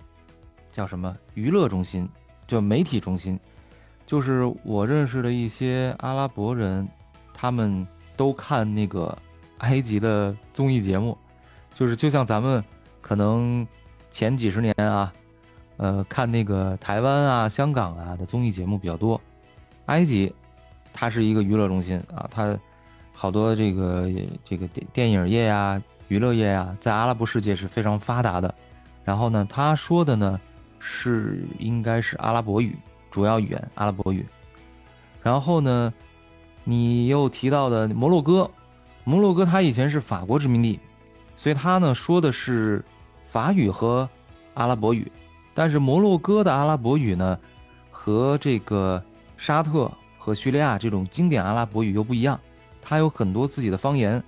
[0.73, 2.09] 叫什么娱乐中心，
[2.47, 3.38] 就媒体中心。
[4.07, 6.88] 就是我认识的一些阿拉伯人，
[7.35, 7.87] 他们
[8.22, 9.18] 都看那个
[9.58, 11.18] 埃及的综艺节目，
[11.74, 12.62] 就是就像咱们
[13.00, 13.66] 可能
[14.12, 15.12] 前几十年啊。
[15.78, 19.20] 呃，看那个台湾啊、香港啊的综艺节目比较多。
[19.87, 20.32] 埃及，
[20.92, 22.56] 它是一个娱乐中心啊，它
[23.12, 24.08] 好多这个
[24.44, 28.54] 这个电电影业呀、娱乐业呀，在阿拉伯世界是非常发达的。
[29.04, 30.40] 然后呢，他说的呢
[30.78, 32.76] 是应该是阿拉伯语，
[33.11, 34.24] 主要语言阿拉伯语。
[35.20, 35.92] 然后呢，
[36.64, 38.51] 你又提到的摩洛哥，
[39.05, 40.79] 摩洛哥它以前是法国殖民地，
[41.37, 42.85] 所以它呢说的是
[43.29, 44.09] 法语和
[44.55, 45.11] 阿拉伯语，
[45.55, 47.38] 但是摩洛哥的阿拉伯语呢，
[47.90, 49.03] 和这个
[49.37, 52.38] 沙特和叙利亚这种经典阿拉伯语又不一样，
[52.81, 54.22] 它有很多自己的方言，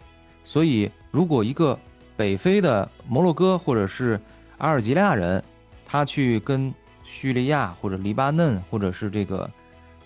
[0.44, 1.78] 所以如果一个
[2.16, 4.20] 北非的摩洛哥或者是
[4.58, 5.42] 阿尔及利亚人，
[5.86, 6.72] 他去跟
[7.04, 9.50] 叙利亚或者黎巴嫩或者是这个，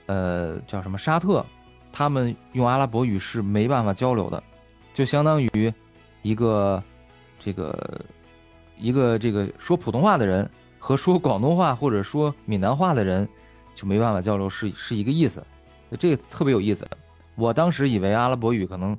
[0.06, 1.44] 呃，叫什么沙特，
[1.92, 4.42] 他们用阿拉伯语是没办法交流的，
[4.94, 5.72] 就相当于
[6.22, 6.82] 一个
[7.38, 8.04] 这个
[8.76, 10.48] 一个这个说普通话的人
[10.78, 13.28] 和说广东话或者说闽南话的人
[13.74, 15.44] 就没办法交流，是是一个意思，
[15.98, 16.88] 这个特别有意思。
[17.34, 18.96] 我当时以为阿拉伯语可能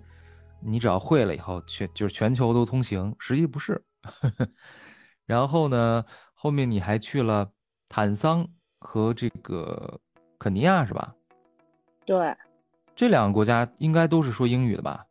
[0.61, 3.81] 你只要会了以后全就是全球都通行，实际不是。
[5.25, 7.49] 然后呢，后面你还去了
[7.87, 8.47] 坦桑
[8.79, 9.99] 和这个
[10.39, 11.13] 肯尼亚是吧？
[12.05, 12.35] 对，
[12.99, 15.05] 这两个国家应该都是说英语的吧？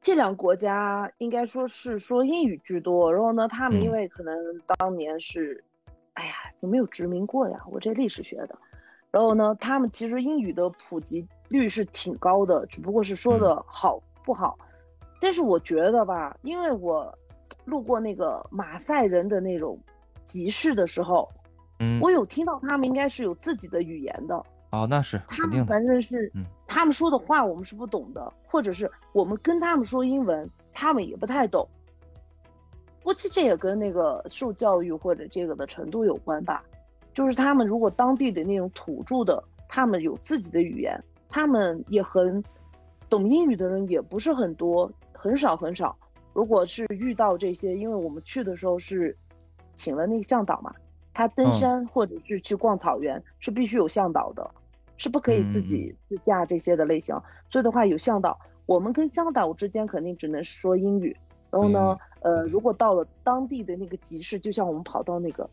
[0.00, 3.14] 这两个国家应该说是说英语居多。
[3.14, 4.34] 然后呢，他们嗯因为可能
[4.66, 5.62] 当年是，
[6.14, 7.60] 哎呀，有没有殖民过呀？
[7.70, 8.58] 我这历史学的。
[9.12, 14.58] 然后呢，他们其实英语的普及率是挺高的，只不过是说的好不好。
[15.20, 17.16] 但是我觉得吧，因为我
[17.64, 19.78] 路过那个马赛人的那种
[20.24, 21.30] 集市的时候，
[21.78, 24.44] 嗯，我有听到他们应该是有自己的语言的。
[24.72, 25.64] 哦，那是他们。
[25.66, 31.68] 反正是，嗯他们说的话我们是不懂的，或者是我们跟他们说英文，他们也不太懂。
[33.04, 36.64] 估计这也跟那个受教育或者这个的程度有关吧。
[37.12, 42.42] 就是他们如果当地的那种土著的，他们有自己的语言，他们也很
[43.10, 45.94] 懂英语的人也不是很多，很少很少。
[46.32, 49.14] 如果是遇到这些，因为我们去的时候是
[49.76, 50.72] 请了那个向导嘛，
[51.12, 54.50] 他登嗯山或者是去逛草原、是必须有向导的，
[54.96, 57.14] 是不可以自嗯己自驾这些的类型。
[57.50, 61.16] 所以的话有向导，我们跟向导之间肯定只能说英语。
[61.50, 65.48] 然后呢，呃，如果到了当地的那个集市，就像我们跑到那个，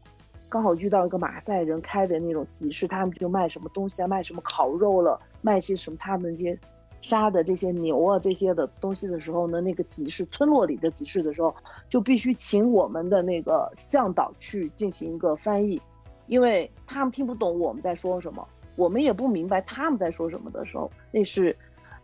[0.47, 6.57] 刚好遇到一个马赛人开的那种集市，他们就卖什么东西啊，卖什么烤肉了，卖些什么他们这些
[7.01, 11.53] 杀的这些牛啊这些的东西的时候呢，那个集市村落里的集市的时候，
[11.89, 15.81] 就必须请我们的那个向导去进行一个翻译，
[16.27, 18.47] 因为他们听不懂我们在说什么，
[18.79, 21.53] 我们也不明白他们在说什么的时候，那是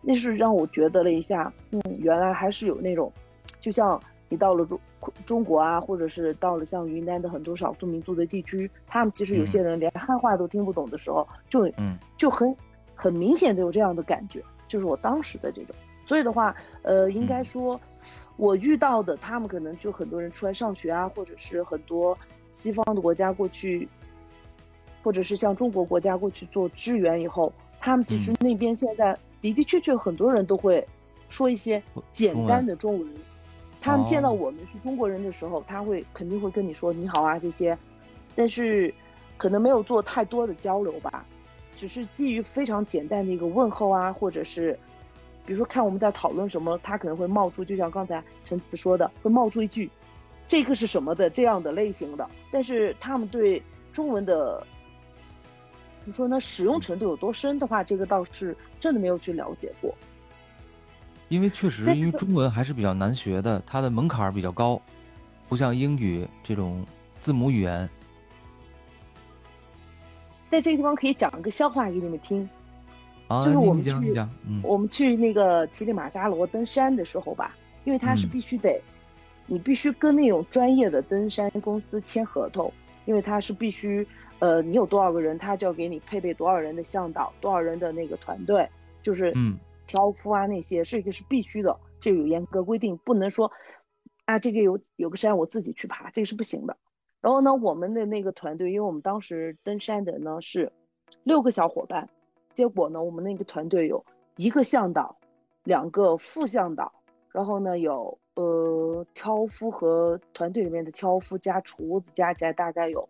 [0.01, 3.09] 那是让我觉得了一下，嗯，原来还是有那种，
[3.61, 4.77] 就像你到了中
[5.25, 11.97] 中国啊，或者是到了像云南的很多少数民族的地区，他们其实有些人连汉话都听不懂的时候，就嗯。
[12.17, 12.55] 就很
[12.93, 15.75] 很明显的有这样的感觉，就是我当时的这种。
[16.07, 17.79] 所以的话，呃，应该说，
[18.37, 22.17] 我遇到的他们可能就很多人出来上学啊，或者是很多
[22.51, 23.87] 西方的国家过去，
[25.05, 30.83] 或者是像中国国家过去做支援以后，他们其实那边现在的的确确很多人都会
[31.29, 33.07] 说一些简单的中文。
[33.79, 37.77] 他们见到我们是中国人的时候，他会肯定会跟你说你好啊这些，
[38.35, 38.91] 但是
[39.37, 41.23] 可能没有做太多的交流吧，
[41.75, 44.73] 只是基于非常简单的一个问候啊，或者是
[45.45, 49.87] 比如说看我们在讨论什么，他可能会冒出，就像刚才陈子说的，会冒出一句
[50.47, 53.61] 这个是什么的这样的类型的，但是他们对
[53.93, 54.65] 中文的
[56.05, 59.91] 怎么说呢，使用程度有多深的话，这个倒是真的没有去了解过。
[61.29, 64.79] 因为确实，因为中文还是比较难学的，它的门槛儿比较高，
[65.49, 66.85] 不像英语这种
[67.23, 67.89] 字母语言。
[70.47, 72.47] 在这个地方可以讲一个笑话给你们听。
[73.27, 78.79] 啊，就是我，们去你讲，嗯我们去那个乞力马扎罗登山的时候吧，因为它是嗯必须得，
[79.47, 82.71] 你必须跟那种专业的登山公司签合同，
[83.05, 84.07] 因为它是必须，
[84.39, 88.69] 呃，你有多少个人，他就要给你配备多少人的向导，多少人的那个团队，
[89.01, 93.51] 就是嗯挑夫啊那些，这个是必须的，这个有严格规定，不能说
[94.25, 96.75] 啊这个有有个山我自己去爬，这个是不行的。
[97.21, 100.71] 然后呢，我们的那个团队，因为我们当时登山的呢是
[101.23, 102.09] 六个小伙伴，
[102.53, 105.17] 结果呢，我们那个团队有一个向导，
[105.63, 106.91] 两个副向导，
[107.31, 113.09] 然后呢有呃挑夫和团队里面的挑夫加厨子加起来大概有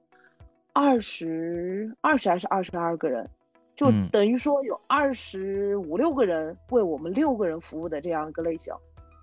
[0.78, 3.30] 二十二十还是二十二个人，
[3.78, 8.74] 就嗯等于说有二十五六个人为我们六个人服务的这样一个类型。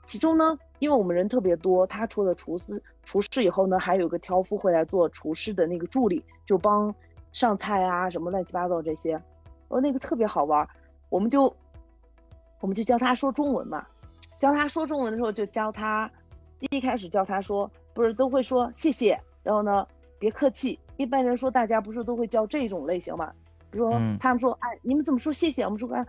[0.07, 6.93] 其中呢，因为我们人特别多，他除了厨师厨师以后呢，还有个挑夫会来做厨师的那个助理，就帮
[7.33, 9.15] 上菜啊什么乱七八糟这些。
[9.69, 10.67] 哦，那个特别好玩，
[11.11, 11.55] 我们就
[12.61, 13.87] 我们就教他说中文嘛，
[14.39, 16.11] 教他说中文的时候就教他，
[16.59, 19.87] 第一开始教他说，不是都会说谢谢，然后呢
[20.19, 23.33] 别客气，一般人说大家不是都会教这种类型嘛，
[23.71, 25.65] 比如说嗯他们说，哎你们怎么说谢谢？
[25.65, 26.07] 我们说啊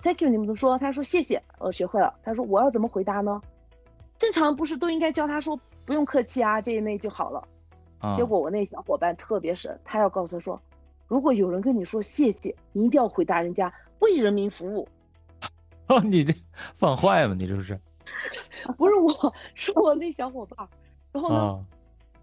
[0.00, 0.78] thank you 你们怎么说？
[0.78, 3.40] 他说谢谢，我学会了，他说我要怎么回答呢？
[4.18, 7.48] 正常不是都应该教他说不用客气啊，这一类就好了。
[7.98, 10.60] 啊，结果我那小伙伴特别神，他要告诉他说，
[11.08, 14.88] 如果有人跟你说谢谢，你一定要回答人家为人民服务。
[15.88, 16.34] 哦，你这
[16.76, 17.36] 放坏吗？
[17.38, 17.78] 你这是
[18.78, 20.68] 不是我，是我那小伙伴。
[21.12, 21.60] 然后呢，啊？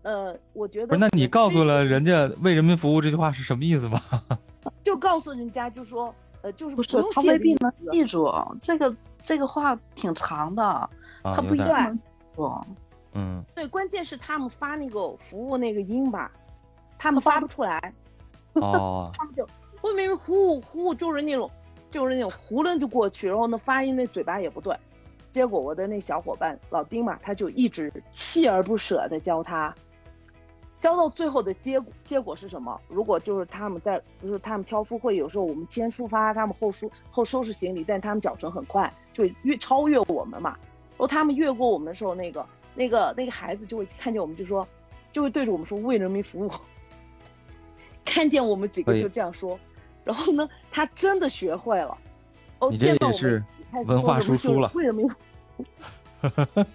[0.01, 4.01] 呃，我觉得不是，那你告诉了人，家为人民服务这句话是什么意思吗？
[4.83, 8.31] 就告诉人家就说，呃，就是不是他未必能记住
[8.61, 10.89] 这个这个话挺长的，啊，
[11.23, 12.01] 他不一定能记
[12.35, 12.61] 住。
[13.13, 16.31] 嗯对，关键是他们发那个服务那个音吧，
[16.97, 17.93] 他们发不出来，
[18.53, 19.43] 哦，他们就
[19.81, 21.49] 为人民服务服务就是那种
[21.89, 24.75] 就是那种囫囵就过去，然后呢发音那嘴巴也不对。
[25.31, 29.73] 结果我的那小伙伴老丁嘛，他就一直锲而不舍的教他，
[30.79, 32.79] 教到最后的结果结果是什么？
[32.87, 40.51] 如果就是他们在，不是他们挑夫会，有时候我们先出发，他们后收后收拾行李，但他们脚程很快，就越超越我们嘛。
[40.91, 44.67] 然后他们越过我们的时候，那个那个那个孩子就会看见我们就说，
[45.11, 46.51] 就会对着我们说为人民服务。
[48.05, 49.59] 看见我们几个就这样说，
[50.03, 51.97] 然后呢，他真的学会了。
[52.59, 53.43] 哦，你这见到我们也是
[53.85, 55.15] 文化输出了为人民服
[55.57, 55.65] 务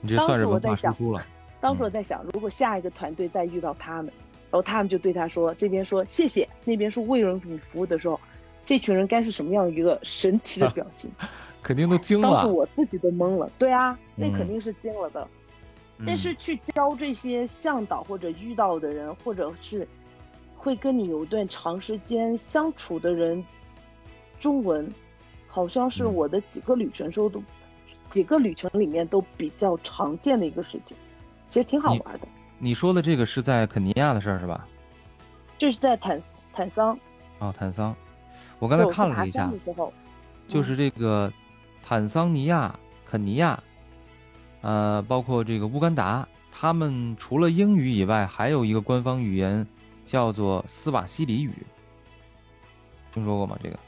[0.00, 1.26] 你这当算是文时我在想化输出了。
[1.66, 8.20] 当时我在想，如果下一个团队再遇到他们，然后他们就对他说，这边说谢谢，那边说为人民服务的时候，
[8.64, 11.10] 这群人该是什么样一个神奇的 表情？
[11.64, 12.46] 肯定都惊了当时。
[12.52, 13.50] 我自己都懵了。
[13.58, 15.26] 对啊，那嗯肯定是惊了的。
[16.06, 19.88] 但是嗯去教这些向导或者遇到的人，或者是
[20.56, 23.44] 会跟你有一段长时间相处的人，
[24.38, 24.88] 中文
[25.48, 27.42] 好像是嗯我的几个旅程时候都、
[28.08, 30.96] 几个旅程里面都比较常见的一个事情，
[31.50, 32.28] 其实挺好你玩的。
[32.58, 34.66] 你说的这个是在肯尼亚的事儿是吧？
[35.58, 36.20] 这是在坦
[36.52, 36.98] 坦桑，
[37.38, 37.96] 哦，坦桑，
[38.58, 39.50] 我刚才看了一下
[40.46, 41.32] 就是这个
[41.82, 43.62] 坦桑尼亚、肯尼亚，
[44.60, 49.66] 呃，包括这个乌干达，他们除了英语以外，还有一个官方语言
[50.04, 51.52] 叫做斯瓦西里语，
[53.12, 53.58] 听说过吗？
[53.62, 53.78] 这个？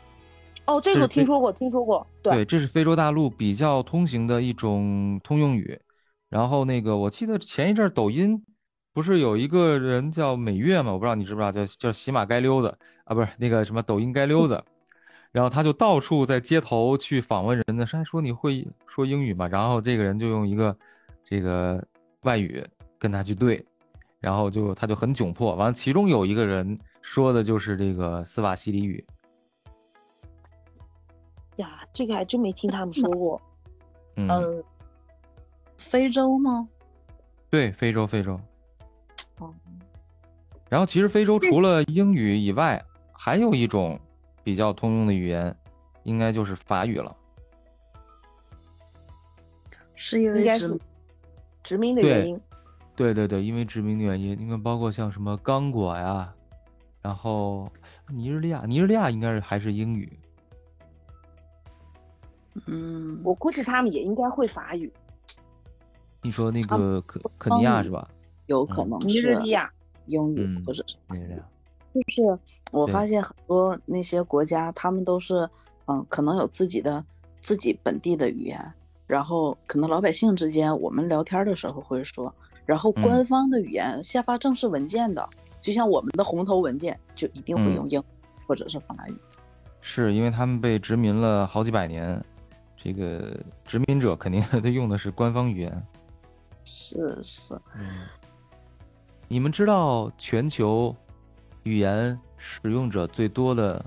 [0.66, 5.78] 哦，这个听说过，听说过，对，这是非洲大陆比较通行的一种通用语。
[6.28, 8.44] 然后那个，我记得前一阵抖音
[8.92, 10.92] 不是有一个人叫美月吗？
[10.92, 14.62] 我不知道你知不知道，叫叫喜马街溜子啊，不是那个什么抖音街溜子。
[15.30, 19.46] 然后他就到处在街头去访问人呢，说说你会说英语吗？
[19.46, 20.76] 然后这个人就用一个
[21.22, 21.86] 这个
[22.22, 22.64] 外语
[22.98, 23.64] 跟他去对，
[24.20, 25.54] 然后就他就很窘迫。
[25.54, 29.04] 完了，其中有一个人说的就是这个斯瓦西里语。
[31.56, 33.40] 呀，这个还真没听他们说过。
[34.16, 34.64] 嗯，呃，
[35.78, 36.68] 非洲吗？
[37.48, 38.38] 对，非洲，非洲。
[39.38, 39.54] 哦，
[40.68, 43.98] 然后其实非洲除了英语以外，还有一种
[44.44, 45.56] 比较通用的语言，
[46.02, 47.16] 应该就是法语了。
[49.94, 50.80] 是因为殖民
[51.62, 52.40] 殖民的原因。
[52.94, 56.34] 对对对，因为殖民的原因，因为包括像什么刚果呀，
[57.00, 57.70] 然后
[58.08, 60.18] 尼日利亚，尼日利亚应该是还是英语。
[62.66, 64.92] 嗯，我估计他们也应该会法语。
[66.28, 68.06] 你说那个肯肯尼亚是吧？
[68.48, 69.70] 有可能尼日利是亚，
[70.04, 71.42] 英语嗯或者是尼日利亚。
[71.94, 72.38] 就是
[72.70, 75.48] 我发现很多那些国家，他们都是
[75.86, 77.02] 嗯，可能有自己的
[77.40, 78.60] 自己本地的语言，
[79.06, 82.30] 然后可能老百姓之间我们聊天的时候会说，
[82.66, 85.26] 然后嗯官方的语言下发正式文件的，
[85.62, 88.04] 就像我们的红头文件就一定会嗯用英
[88.46, 89.14] 或者是法语。
[89.80, 92.22] 是因为他们被殖民了好几百年，
[92.76, 95.82] 这个殖民者肯定 他用的是官方语言。
[96.70, 98.06] 是是，嗯，
[99.26, 100.94] 你们知道全球
[101.62, 103.82] 语言使用者最多的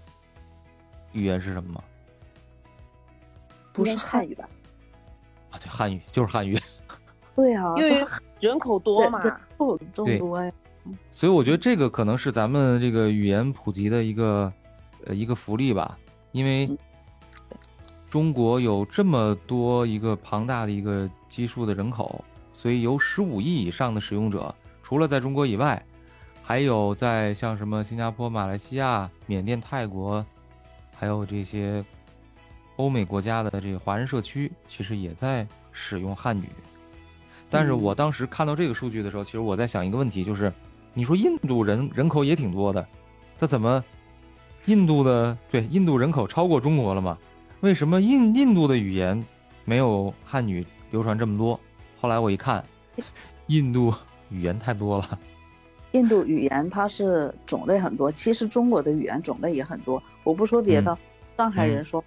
[1.11, 1.83] 语言是什么吗？
[3.71, 4.49] 不是汉语吧？
[5.51, 6.57] 啊，对，汉语就是汉语。
[7.35, 8.03] 对啊，因为
[8.39, 9.23] 人口多嘛。
[9.23, 10.51] 人口众多呀。
[11.11, 14.51] 所以我觉得这个可能是咱们这个语言普及的一个
[15.05, 15.95] 呃一个福利吧，
[16.31, 16.77] 因为嗯
[18.09, 22.25] 中国有这么多一个庞大的一个基数的人口，
[22.61, 24.53] 所以有十五亿以上的使用者，
[24.83, 25.83] 除了在中国以外，
[26.43, 30.23] 还有在像什么新加坡、马来西亚、缅甸、泰国，
[30.95, 31.83] 还有这些
[32.75, 36.49] 欧美国家的这个华人社区，其实也在使用汉语。
[37.49, 40.53] 但是嗯我当时看到这个数据的时候，其实我在想一个问题，就是
[40.93, 42.87] 你说印度人人口也挺多的，
[43.39, 43.83] 他怎么
[44.65, 47.17] 印度的对印度人口超过中国了吗？
[47.61, 49.25] 为什么印印度的语言
[49.65, 51.59] 没有汉语流传这么多？
[52.01, 52.65] 后来我一看，
[53.45, 53.93] 印度
[54.29, 55.19] 语言太多了。
[55.91, 60.01] 印度语言它是种类很多，其实中国的语言种类也很多。
[60.23, 60.97] 我不说别的，
[61.37, 62.03] 上海人说，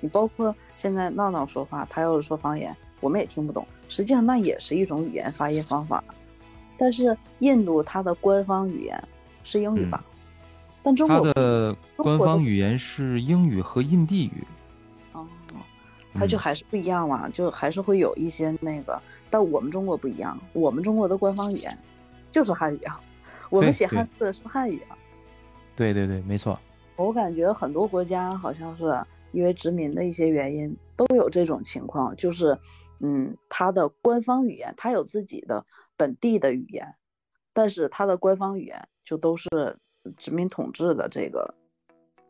[0.00, 3.66] 你包括现在闹闹说话，他要是说方言，我们也听不懂。
[3.88, 6.04] 实际上那也是一种语言发音方法。
[6.76, 9.02] 但是印度它的官方语言
[9.44, 10.04] 是英语吧？
[10.82, 14.44] 但中它国的官方语言是英语和印地语。
[16.18, 19.00] 哦，它就嗯还是不一样嘛，就还是会有一些那个，
[19.30, 21.78] 但我们中国不一样，我们中国的官方语言
[22.30, 23.00] 就是汉语啊，
[23.50, 24.96] 我们写汉字是汉语啊。
[25.76, 26.58] 对对对，没错。
[26.96, 29.00] 我感觉很多国家好像是
[29.30, 32.58] 因为殖民的一些原因，都有这种情况，就是，
[32.98, 35.64] 嗯，它的官方语言，它有自己的
[35.96, 36.96] 本地的语言，
[37.52, 39.78] 但是它的官方语言就都是
[40.16, 41.54] 殖民统治的这个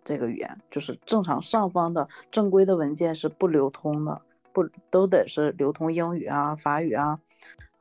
[0.04, 4.22] 这个语言，就是正常上方的正规的文件是不流通的，
[4.52, 7.20] 不都得是流通英语啊、法语啊，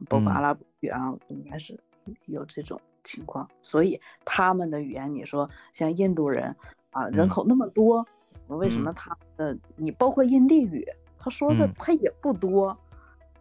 [0.10, 0.34] 包括嗯。
[0.34, 1.80] 阿拉伯语啊，应该是
[2.26, 6.56] 有这种情况，所以他们的语言，你说像印度人
[6.92, 7.30] 啊，人嗯。
[7.30, 8.06] 口那么多，
[8.48, 8.94] 为什么嗯。
[8.94, 10.86] 他的你包括印地语，
[11.18, 11.74] 他说的嗯。
[11.78, 12.78] 他也不多，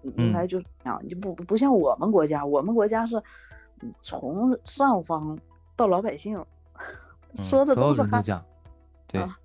[0.03, 0.33] 应嗯。
[0.33, 3.23] 该就是这样，你就不不像我们国家，我们国家是
[3.83, 5.39] 嗯从上方
[5.75, 6.39] 到老百姓
[7.37, 8.45] 嗯说的都是汉语，人都讲。
[9.17, 9.39] 对啊，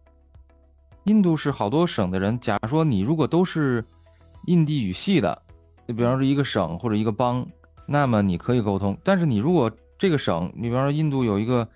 [1.06, 2.40] 印度是好多省的人。
[2.40, 3.84] 假如说你如果都是
[4.46, 5.42] 印地语系的，
[5.88, 7.46] 就比方说一个省或者一个邦，
[7.86, 8.98] 那么你可以沟通。
[9.04, 11.68] 但是你如果这个省，你比方说印度有一个，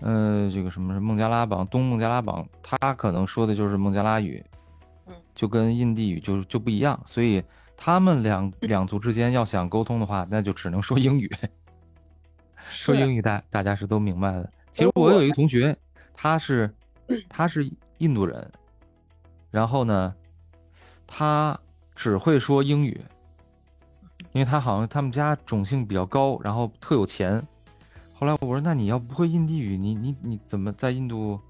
[0.00, 4.44] 呃，这个什么孟加拉邦、东孟加拉邦，他可能说的就是孟加拉语，
[5.06, 7.00] 嗯，就跟印地语就就不一样。
[7.06, 7.42] 所以
[7.76, 11.30] 他们两 两族之间要想沟通的话，那就只能说英语。
[12.70, 14.50] 说英语大大家是都明白的。
[14.72, 15.76] 其实我有一个同学，
[16.14, 16.72] 他是
[17.28, 18.50] 他是印度人，
[19.50, 20.14] 然后呢，
[21.06, 21.58] 他
[21.94, 23.00] 只会说英语，
[24.32, 27.46] 因为他好像他们家种姓比较高，然后特有钱。
[28.14, 31.40] 后来我说，那你要不会印地语，你你你怎么在印度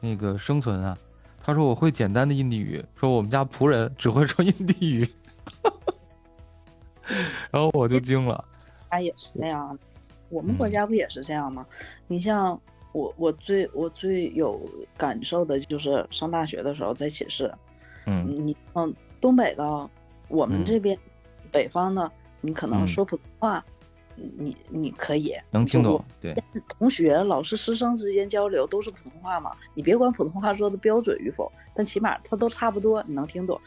[0.00, 0.96] 那个生存啊？
[1.40, 5.08] 他说我会简单的印地语，说我们家仆人只会说印地语，
[7.50, 8.44] 然后我就惊了。
[8.90, 9.78] 他也是这样，
[10.28, 11.64] 我们国家不也是这样吗？
[12.06, 12.58] 你像
[12.92, 14.60] 我，我最我最有
[14.96, 17.52] 感受的就是上大学的时候在寝室，
[18.06, 18.26] 嗯。
[18.36, 19.90] 你嗯东北的，
[20.28, 20.64] 我们嗯。
[20.64, 20.98] 这边、
[21.50, 22.10] 北方的，
[22.40, 22.88] 你可能嗯。
[22.88, 23.64] 说普通话，
[24.14, 26.34] 你你可以能听懂对，
[26.78, 33.60] 同学、老师、师生之间交流都是普通话嘛，你别管普通话说的标准与否，但起码他都差不多，你能听懂。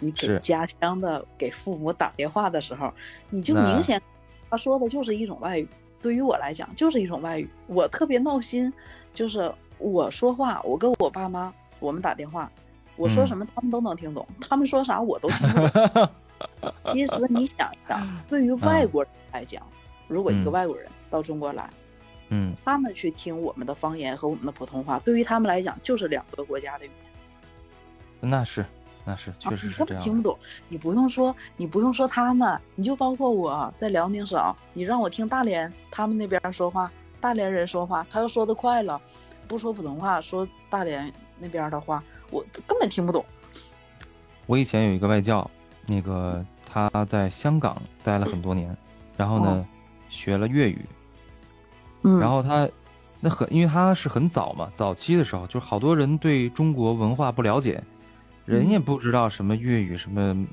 [0.00, 2.92] 你给家乡的给父母打电话的时候，
[3.30, 4.00] 你就明显
[4.48, 5.68] 他说的就是一种外语。
[6.02, 7.48] 对于我来讲，就是一种外语。
[7.66, 8.72] 我特别闹心，
[9.12, 12.50] 就是我说话，我跟我爸妈我们打电话，
[12.96, 16.08] 我说嗯什么他们都能听懂，他们说啥我都听不懂。
[16.92, 19.62] 其实你想一想，对于外国人来讲，
[20.06, 21.68] 如果一个嗯外国人到中国来，
[22.28, 26.90] 嗯，他们去听我们的方言和我们的普通话，对于他们来讲就是两个国家的语
[28.20, 28.64] 言，那是，
[29.08, 29.86] 那是，确实你是这样的。
[29.86, 30.38] 根本听不懂。
[30.68, 39.00] 你不用说，你不用说他们，你就包括我在辽宁省，你让我听大连他们那边说话，大连人说话，他又说的快了，
[39.46, 43.24] 不说普通话，说大连那边的话，我根本听不懂。
[44.44, 45.50] 我以前有一个外教，
[45.86, 48.76] 那个他在香港待了很多年，
[49.16, 49.64] 然后呢哦，
[50.10, 50.84] 学了粤语，
[52.02, 52.68] 嗯然后他
[53.20, 57.82] 那很，因为他是很早嘛，早期的时候，就是好多人对中国文化不了解，
[58.48, 60.46] 人也不知道什么粤语、什么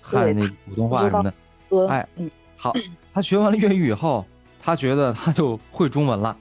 [0.00, 1.34] 汉那普通话什么的。
[1.68, 2.72] 说，哎嗯，好，
[3.12, 4.24] 他学完了粤语以后，
[4.60, 6.36] 他觉得他就会中文了，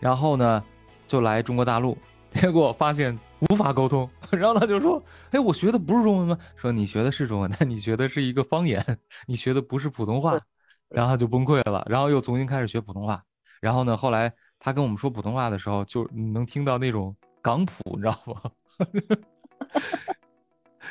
[0.00, 0.62] 然后呢，
[1.06, 1.96] 就来中国大陆，
[2.32, 3.16] 结果发现
[3.48, 8.84] 无法沟通，然后他就说：“哎，我学的不是中文吗？”说你学的是中文，但你学的是一个方言，
[9.26, 10.40] 你学的不是普通话，
[10.88, 13.22] 然后他就崩溃了，然后又重新开始学普通话，
[13.60, 18.50] 然后呢，后来他跟我们说普通话的时候，就你能听到那种港普，你知道吗？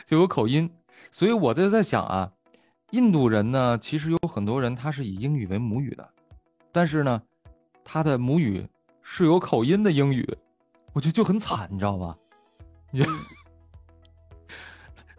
[0.10, 0.68] 就有口音，
[1.12, 2.32] 所以我就在想啊，
[2.89, 6.10] 印度人呢，其实有很多人他是以英语为母语的，
[6.72, 7.22] 但是呢，
[7.84, 8.68] 他的母语
[9.03, 10.28] 是有口音的英语，
[10.93, 12.18] 我觉得就很惨，你知道吧？
[12.89, 13.03] 你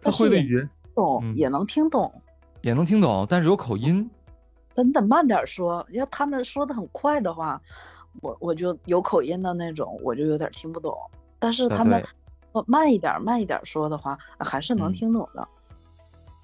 [0.01, 2.13] 他会的语言嗯懂也能听懂，
[2.59, 4.11] 也能听懂，但是有口音。
[4.75, 7.61] 那你得慢点说，要他们说的很快的话，
[8.21, 10.93] 我我就有口音的那种，我就有点听不懂。
[11.39, 12.03] 但是他们
[12.67, 15.47] 慢一点慢一点说的话，还是能嗯听懂的。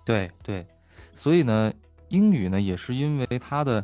[0.05, 0.65] 对对，
[1.13, 1.71] 所以呢，
[2.09, 3.83] 英语呢也是因为它的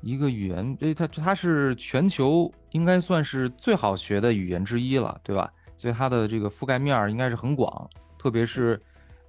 [0.00, 5.52] 一个语言，诶，它它是全球应该算是最好学的语言之一了，对吧？
[5.76, 7.88] 所以它的这个覆盖面儿应该是很广，
[8.18, 8.80] 特别是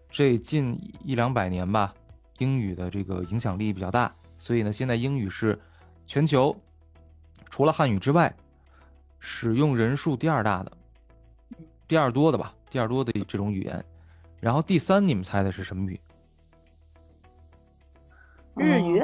[0.09, 1.93] 这近一两百年吧，
[2.39, 5.59] 英语的这个影响力比较大，所以呢，现在英语是
[6.05, 6.55] 全球
[7.49, 8.33] 除了汉语之外，
[9.19, 10.71] 使用人数第二大的，
[11.87, 13.83] 第二多的吧，第二多的这种语言。
[14.39, 15.99] 然后第三，你们猜的是什么语？
[18.55, 19.03] 日语、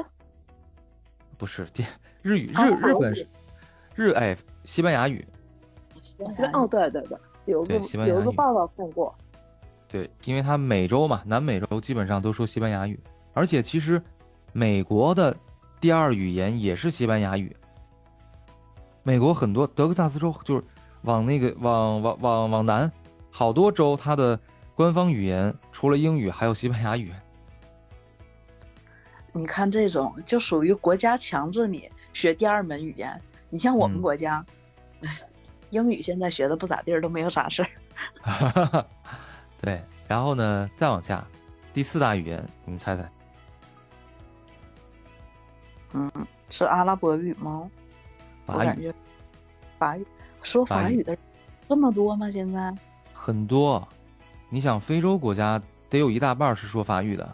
[1.38, 1.84] 不是第
[2.22, 3.28] 日语啊日日本是
[3.96, 5.26] 日哎西班牙语，
[6.54, 8.18] 哦，对对对，有个对西班牙语。
[8.18, 9.16] 有个报道看过，
[9.88, 13.00] 对，因为它美洲嘛，南美洲基本上都说西班牙语，
[13.34, 14.02] 而且其实
[14.54, 15.36] 美国的
[15.80, 17.56] 第二语言也是西班牙语。
[19.02, 20.64] 美国很多德克萨斯州就是
[21.04, 22.92] 往那个往往往往南，
[23.32, 24.40] 好多州它的
[24.76, 27.14] 官方语言除了英语还有西班牙语。
[29.32, 33.22] 你看这种就属于国家强制你学第二门语言。
[33.52, 34.46] 你像我们嗯国家，
[35.02, 35.20] 哎、
[35.72, 38.86] 英语现在学的不咋地儿，都没有啥事儿。
[39.62, 41.26] 对，然后呢，再往下，
[41.74, 43.10] 第四大语言，你们猜猜？
[45.94, 46.12] 嗯，
[46.50, 47.70] 是阿拉伯语吗？
[48.46, 48.94] 我法语感觉
[49.78, 50.06] 法语
[50.42, 51.18] 说法语的
[51.68, 52.30] 这么多吗？
[52.32, 52.74] 现在
[53.14, 53.88] 很多，
[54.50, 57.30] 你想非洲国家得有一大半儿是说法语的。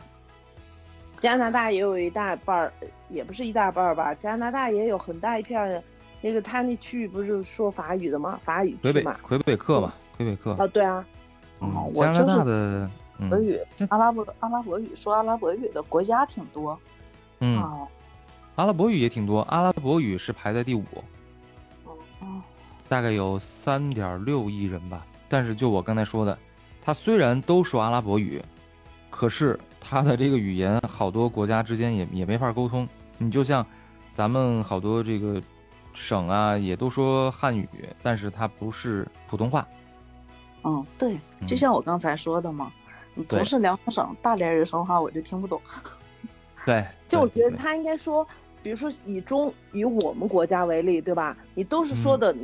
[1.19, 2.73] 加拿大也有一大半儿，
[3.09, 5.81] 也不是一大半儿吧，加拿大也有很大一片儿，
[6.21, 8.39] 那个他那区域不是说法语的吗？
[8.43, 9.17] 法语魁北区嘛。
[9.23, 10.53] 魁北克嘛，魁北克。
[10.53, 11.05] 啊，对啊，
[11.61, 16.77] 嗯哦，我加拿大的，嗯俄语这、阿拉伯阿拉伯语说阿拉伯语的国家挺多
[17.39, 17.87] 嗯，啊。
[18.55, 21.03] 阿拉伯语也挺多，阿拉伯语是排在第五，嗯
[22.87, 25.05] 大概有三点六亿人吧。
[25.27, 26.37] 但是就我刚才说的，
[26.81, 28.41] 他虽然都说阿拉伯语，
[29.09, 32.87] 可是他的这个语言好多国家之间也也没法沟通。
[33.17, 33.65] 你就像
[34.13, 35.41] 咱们好多这个
[35.93, 37.67] 省啊，也都说汉语，
[38.03, 39.67] 但是它不是普通话。
[40.63, 41.13] 嗯，对，
[41.47, 42.71] 就嗯像我刚才说的嘛，
[43.13, 45.61] 你对不是辽宁省大连人说话，我就听不懂。
[46.65, 48.25] 对，就我觉得他应该说，
[48.63, 51.37] 比如说以中以我们国家为例，对吧？
[51.53, 52.35] 你都是说的，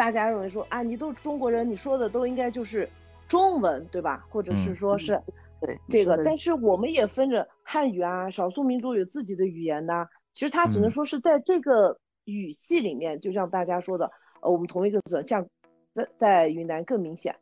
[0.00, 2.88] 大家认为说啊，你都是中国人，你说的都应该就是
[3.28, 4.24] 中文，对吧？
[4.30, 5.20] 或者是嗯说是
[5.60, 15.46] 对，这个，但是我们也分着汉语啊，少数民族有自己的语言呐、其实它只能嗯说是在这个语系里面，就像大家说的，呃，我们同一个字，像
[15.94, 17.36] 在在云南更明显。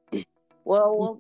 [0.65, 1.17] 我我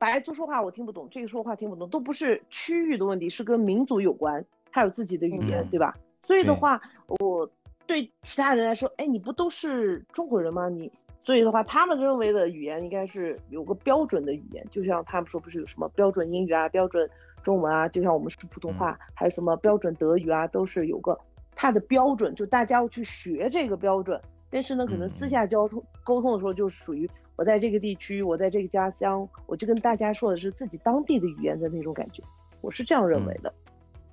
[0.00, 5.96] 白族说话我听不懂，这个说话听不懂，都不是区域的问题，是跟民族有关，他有自己的语言，嗯对吧？
[6.26, 6.82] 所以的话，
[7.20, 7.48] 我
[7.86, 10.68] 对其他人来说，哎，你不都是中国人吗？
[10.68, 10.90] 你
[11.22, 17.08] 所以的话，他们认为的语言应该是有个标准的语言，就像他们说不是有什么标准英语啊、标准
[17.42, 21.18] 中文啊，就像我们是普通话，还有什么标准德语啊，都是有个
[21.54, 24.20] 它的标准，就大家要去学这个标准。
[24.50, 32.22] 但是呢，可能私下交通沟通的时候，就属于我在这个地区，我在这个家乡，我就跟大家说的是自己当地的语言的那种感觉，
[32.60, 33.52] 我是这样认为的。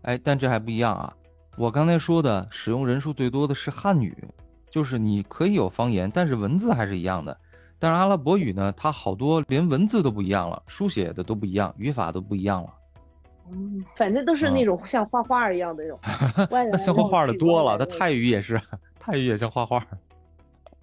[0.03, 1.13] 哎，但这还不一样啊！
[1.61, 4.17] 我刚才说的使用人数最多的是汉语，
[4.71, 7.37] 就是你可以有方言，但是文字还是一样的。
[7.77, 12.73] 但是阿拉伯语呢，它好多连文字都不一样了，书写的都不一样，语法都不一样了。
[13.51, 15.99] 嗯，反正都是那种像画画一样的那种。
[16.79, 18.59] 像画画的多了，那泰语也是，
[18.99, 19.85] 泰语也像画画。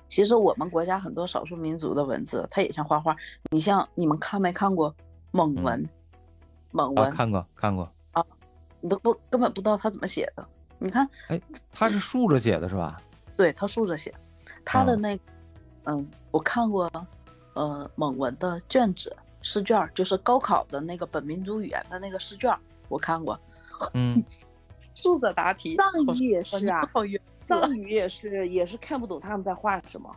[0.09, 3.16] 其实我们国家很多少数民族的文字，它也像画画。
[3.51, 4.95] 你像你们看没看过
[5.33, 5.89] 蒙文？
[6.70, 8.24] 蒙啊，文，看过看过啊，
[8.81, 10.47] 你都不根本不知道它怎么写的。
[10.79, 11.41] 你看，哎，
[11.72, 13.01] 他是竖着写的是吧？
[13.37, 14.14] 对，他竖着写，
[14.64, 15.20] 他的嗯那，
[15.85, 16.91] 嗯，我看过，
[17.55, 22.59] 呃，蒙文的卷子试卷儿，就是高考的那个本民族语言的那个试卷儿，
[22.89, 23.39] 我看过，
[23.95, 24.22] 嗯，
[24.95, 25.76] 竖着答题。
[25.76, 26.89] 藏语也是啊，
[27.45, 30.14] 藏语也是，也是看不懂他们在画什么。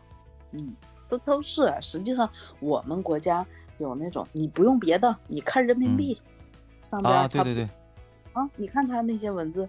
[0.52, 0.74] 嗯，
[1.08, 1.72] 都都是。
[1.80, 2.28] 实际上，
[2.60, 3.44] 我们国家
[3.78, 6.20] 有那种，你不用别的，你看人民币、
[6.90, 7.64] 上边啊，儿对对对，
[8.32, 9.68] 啊，你看他那些文字，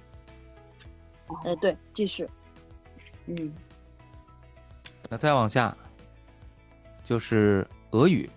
[1.43, 2.29] 哎，对，这是
[3.25, 3.53] 嗯，
[5.09, 5.75] 那再往下
[7.03, 8.29] 就是俄语，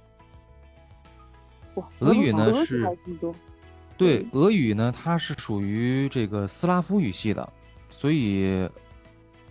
[1.75, 2.87] 哇，俄语呢是
[3.97, 7.53] 对，俄语呢，它是属于这个斯拉夫语系的，
[7.89, 8.69] 所以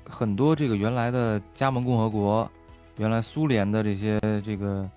[0.07, 2.49] 很多这个原来的加盟共和国、
[2.97, 4.89] 原来苏联的这些这个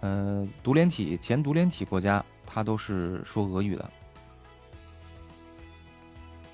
[0.00, 3.90] 呃独联体、前独联体国家，它都是说俄语的。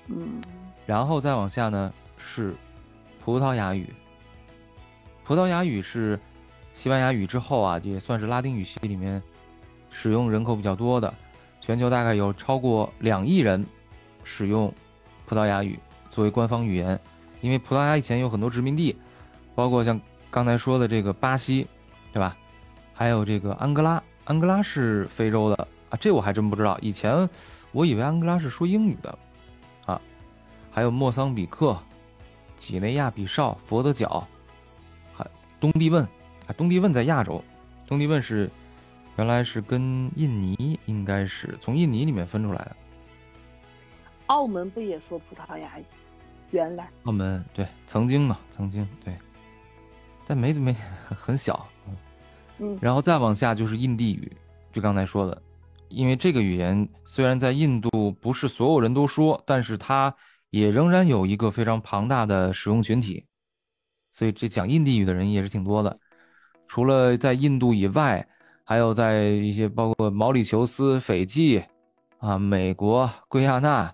[0.07, 0.41] 嗯，
[0.85, 2.55] 然后再往下呢是
[3.23, 3.93] 葡萄牙语，
[5.23, 6.19] 葡萄牙语是
[6.73, 9.21] 西班牙语之后啊，也算是拉丁语系里面
[9.89, 11.11] 使用人口比较多的，
[11.59, 13.65] 全球大概有超过两亿人
[14.23, 14.71] 使用
[15.25, 15.79] 葡萄牙语
[16.11, 16.99] 作为官方语言，
[17.41, 18.95] 因为葡萄牙以前有很多殖民地，
[19.55, 21.65] 包括像刚才说的这个巴西，
[22.13, 22.37] 对吧？
[22.93, 27.27] 还有这个安哥拉，安哥拉是非洲的啊，这我还真不知道，以前
[27.71, 29.17] 我以为安哥拉是说英语的。
[30.75, 31.79] 还有莫桑比克、
[32.57, 34.27] 几内亚比绍、佛得角，
[35.13, 35.25] 还
[35.57, 36.03] 东帝汶，
[36.47, 37.41] 啊，东帝汶在亚洲，
[37.87, 38.51] 东帝汶是
[39.15, 42.75] 原来是跟印尼应该是从印尼里面分出来的。
[44.25, 45.85] 澳门不也说葡萄牙语？
[46.51, 49.15] 原来澳门对，曾经嘛，曾经对，
[50.27, 50.75] 但没没
[51.07, 51.95] 很小，嗯，
[52.59, 54.29] 嗯然后再往下就是印地语，
[54.73, 55.41] 就刚才说的，
[55.87, 60.13] 因为这个语言虽然在印度不是所有人都说，但是它
[60.55, 63.25] 也仍然有一个非常庞大的使用群体，
[64.13, 65.99] 所以这讲印地语的人也是挺多的。
[66.65, 68.25] 除了在印度以外，
[68.63, 71.61] 还有在一些包括毛里求斯、斐济
[72.19, 73.93] 啊、美国、圭亚那、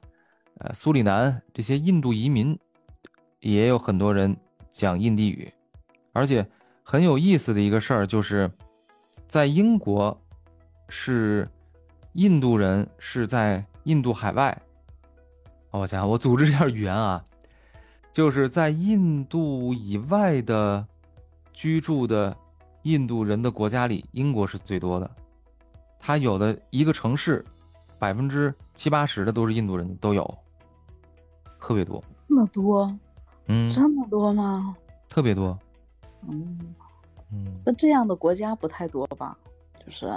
[0.59, 2.55] 呃苏里南这些印度移民，
[3.39, 4.38] 也有很多人
[4.72, 5.51] 讲印地语，
[6.14, 6.47] 而且
[6.84, 8.47] 很有意思的一个事儿就是，
[9.28, 10.16] 在英国
[10.89, 11.49] 是
[12.14, 14.55] 印度人是在印度海外。
[15.72, 17.24] 哦我想想，我组织一下语言啊，
[18.12, 20.86] 就是在印度以外的
[21.54, 22.36] 居住的
[22.84, 25.10] 印度人的国家里，英国是最多的。
[26.00, 27.46] 它有的一个城市，
[28.00, 30.38] 百分之七八十的都是印度人，都有，
[31.60, 32.04] 特别多。
[32.28, 32.98] 这么多，
[33.46, 34.76] 嗯，这么多吗？
[35.08, 35.58] 特别多。
[36.28, 36.76] 嗯，
[37.32, 39.38] 嗯，那这样的国家不太多吧？
[39.86, 40.12] 就是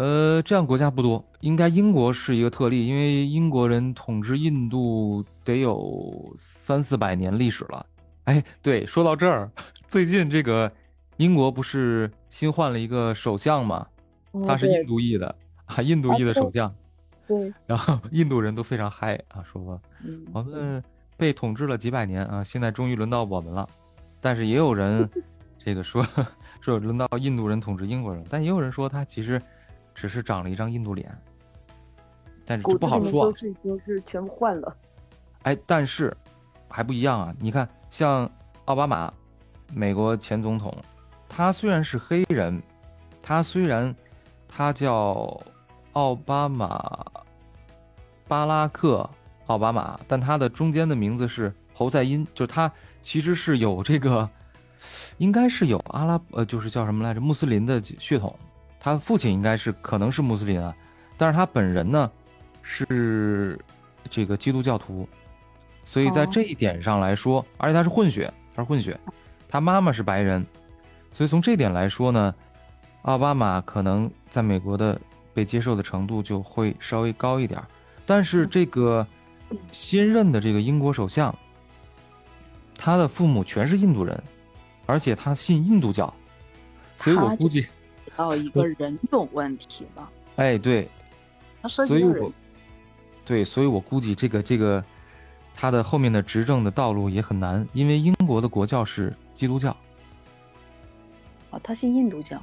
[0.00, 7.84] 呃，这样国家不多，应该英国是一个特例，因为英国人统治印度得有三四百年历史了。
[8.24, 9.50] 哎，对，说到这儿，
[9.86, 10.72] 最近这个
[11.18, 13.86] 英国不是新换了一个首相嘛？
[14.46, 15.36] 他是印度裔的
[15.66, 16.74] 啊，印度裔的首相，
[17.28, 20.82] 对，然后印度人都非常嗨啊，说嗯，我们
[21.18, 23.68] 被统治了几百年啊，现在终于轮到我们了。
[24.18, 25.06] 但是也有人
[25.62, 26.02] 这个说
[26.62, 29.38] 说轮到印度人统治英国人，但也有人说他其实
[29.94, 31.10] 只是长了一张印度脸，
[32.44, 33.26] 但是这不好说啊。
[33.26, 34.76] 都是已经是全部换了。
[35.42, 36.16] 哎，但是
[36.68, 37.34] 还不一样啊！
[37.38, 38.30] 你看，像
[38.66, 39.12] 奥巴马，
[39.72, 40.74] 美国前总统，
[41.28, 42.62] 他虽然是黑人，
[43.22, 43.94] 他虽然
[44.46, 45.40] 他叫
[45.94, 47.04] 奥巴马
[48.28, 49.08] 巴拉克
[49.46, 52.70] 奥巴马，但他的中间的名字是侯赛因，就是他
[53.00, 54.28] 其实是有这个，
[55.18, 58.38] 应该是有阿拉呃，就是叫什么来着，穆斯林的血统。
[58.80, 60.74] 他父亲应该是可能是穆斯林啊，
[61.18, 62.10] 但是他本人呢
[62.62, 63.60] 是
[64.08, 65.06] 这个基督教徒，
[65.84, 68.98] 所以在哦这一点上来说，而且他是混血，他是混血，
[69.46, 70.44] 他妈妈是白人，
[71.12, 72.34] 所以从这点来说呢，
[73.02, 74.98] 奥巴马可能在美国的
[75.34, 77.66] 被接受的程度就会稍微高一点儿，
[78.06, 79.06] 但是这个
[79.72, 81.36] 新任的这个英国首相，
[82.76, 84.22] 他的父母全是印度人，
[84.86, 86.12] 而且他信印度教，
[86.96, 87.66] 所以我估计，
[88.20, 90.86] 到一个人种问题了， 哎，对，
[91.62, 92.32] 它涉所以我及到人，
[93.24, 94.84] 对，所以我估计这个这个
[95.54, 99.74] 他的后面的执政的道路也很难，因为英国的国教是基督教，
[101.50, 102.40] 哦，他信印度教。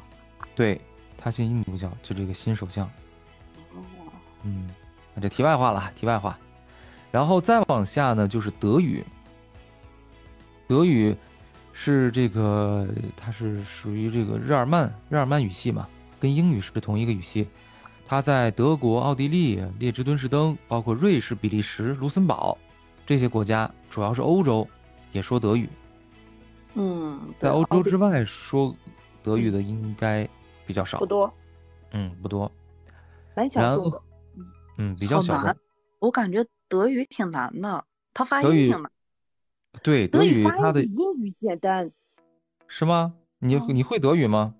[0.56, 0.82] 对
[1.16, 2.86] 他信印度教，就这个新首相，
[3.76, 3.84] 哦，
[4.42, 4.68] 嗯，
[5.14, 6.36] 那这题外话了，题外话，
[7.12, 9.06] 然后再往下呢就是德语，
[10.68, 11.16] 德语
[11.80, 15.88] 是这个它是属于这个日耳曼日耳曼语系嘛，
[16.20, 17.48] 跟英语是同一个语系。
[18.04, 22.58] 它在德国、奥地利、列支敦士登，包括瑞士、比利时、卢森堡
[23.06, 24.68] 这些国家，主要是欧洲，
[25.12, 25.70] 也说德语。
[26.74, 28.76] 嗯，在欧洲之外说
[29.22, 30.28] 德语的应该
[30.66, 31.32] 比较少不，多，
[31.92, 32.52] 嗯，不多，
[33.36, 34.02] 蛮小众的。
[34.80, 35.56] 嗯，比较好小。
[36.00, 38.92] 我感觉德语挺难的，它发音挺难。
[39.84, 41.92] 对，德语它的英语简单。
[42.68, 43.14] 是吗？
[43.40, 44.54] 你嗯你会德语吗？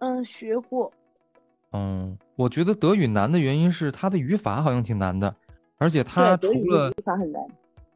[0.00, 0.92] 嗯，学过。
[1.72, 5.34] 嗯，我觉得德语难的原因是它的语法好像挺难的，
[5.78, 7.42] 而且它除了语法很难。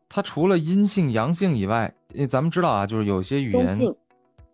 [0.09, 3.79] 它除了阴性、阳性以外，呃咱们知道啊，就是有些语言，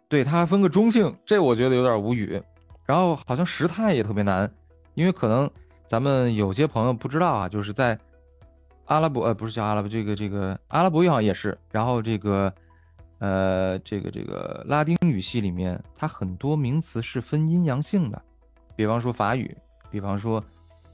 [0.09, 2.43] 对它还分个中性，这我觉得有点无语。
[2.85, 4.51] 然后好像时态也特别难，
[4.95, 5.49] 因为可能
[5.87, 7.99] 咱们有些朋友不知道啊，就是在
[8.87, 12.53] 阿拉伯呃不是叫阿拉伯，这个这个阿拉伯语好像也是，然后这个
[13.19, 18.23] 呃这个这个拉丁语系里面，它很多名词是分阴阳性的，
[18.77, 19.57] 比方说法语，
[19.91, 20.43] 比方说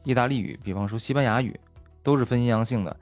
[0.04, 1.58] 意大利语，比方说西班牙语，
[2.02, 2.96] 都是分阴阳性的。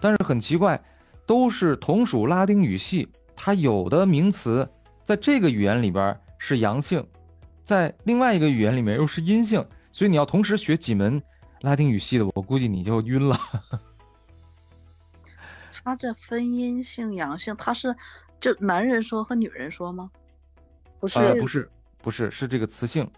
[0.00, 0.82] 但是很奇怪，
[1.24, 4.68] 都是同属拉丁语系，它有的名词
[5.04, 7.06] 在这个语言里边是阳性，
[7.62, 11.22] 在另外一个语言里面又是阴性，所以你要同时学几门
[11.60, 13.38] 拉丁语系的，我估计你就晕了。
[15.84, 17.94] 它这分阴性、阳性，他是
[18.40, 20.10] 就男人说和女人说吗？
[21.00, 21.68] 不是呃，不是，
[21.98, 23.08] 不是，是这个词性。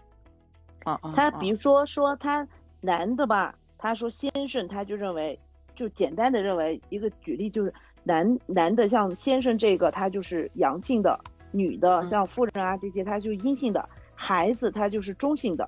[0.83, 2.47] 啊啊，啊他比如说说他
[2.81, 5.39] 男的吧，他说先生，他就认为
[5.75, 11.19] 就简单的认为一个举例就是男男的像先生这个他就是阳性的，
[11.51, 15.67] 女的嗯像夫人啊这些他就阴性的，孩子他就是中性的，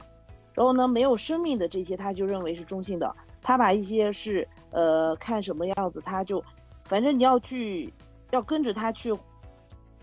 [0.53, 6.43] 然后呢没有生命的这些他就认为是中性的，他把一些是呃，看什么样子，他就，
[6.87, 7.93] 反正你要去，
[8.31, 9.13] 要跟着他去，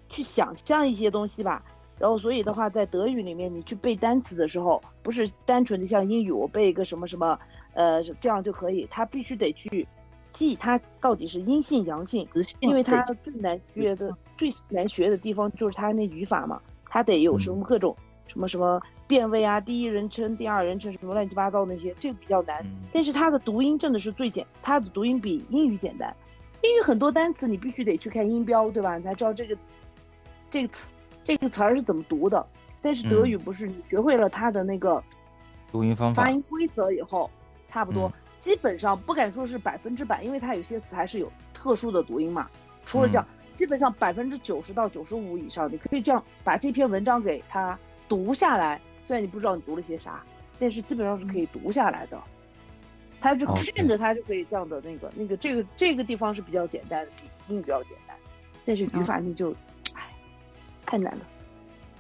[0.09, 1.63] 去想象一些东西吧。
[1.99, 7.39] 然后，所以的话，在德语里面，你去背单词的时候，不是单纯的像英语，我背一个什么什么，
[7.73, 8.87] 呃，这样就可以。
[8.91, 9.87] 他必须得去
[10.33, 12.29] 记它到底是阴性阳性，
[12.59, 22.67] 因为它最难学的、最难学的地方就是它那语法嘛，它得有什么各种什么什么变位啊，第一人称、第二人称什么乱七八糟那些，这个比较难。
[22.93, 26.13] 但是它的读音真的是最简，它的读音比英语简单。
[26.65, 28.97] 英语很多单词你必须得去看音标，对吧？
[28.97, 29.57] 你才知道这个
[30.51, 30.95] 这个词。
[31.23, 32.47] 这个词儿是怎么读的？
[32.83, 35.03] 但是德语不是，你学会了它的那个
[35.73, 37.31] 读音方法、发音规则以后，
[37.67, 42.47] 差不多，基本上不敢说是百分之百，因为它有些词还是有特殊的读音嘛。
[42.85, 48.79] 除了这样，基本上百分之九十到九十五以上，你可以这样把这篇文章给它读下来。
[49.03, 50.23] 虽然你不知道你读了些啥，
[50.59, 52.23] 但是基本上是可以读下来的。
[53.25, 58.15] 它就顺着它就可以这样的那个那个这个这个地方是比较简单的，比英语比较简单，
[58.67, 59.55] 但是语法你就。
[60.87, 61.21] 太难了，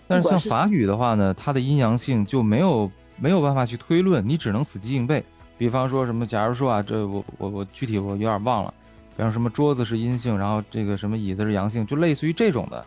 [0.06, 5.24] 但是像法语的话呢，它的阴阳性就没有没有办法去推论，你只能死记硬背。
[5.56, 8.74] 比方说什么，假如说啊，这我我我具体我有点忘了，
[9.16, 12.84] 比方什么桌子是阴性，然后这个什么椅子是阳性，就类似于这种的，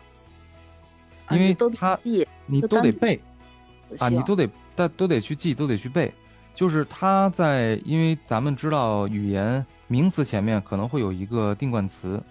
[1.32, 1.98] 因为它
[2.46, 3.20] 你都得背
[3.98, 6.14] 啊，你都得但都得去记，都得去背。
[6.54, 12.22] 就是它在，因为咱们知道语言名词前面可能会有一个定冠词，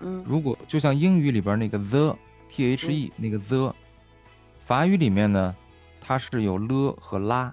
[0.00, 2.16] 嗯，如果就像英语里边那个 the。
[2.54, 3.74] t h e 那个 the，
[4.66, 5.56] 法语里面呢，
[6.02, 7.50] 它是有了和拉。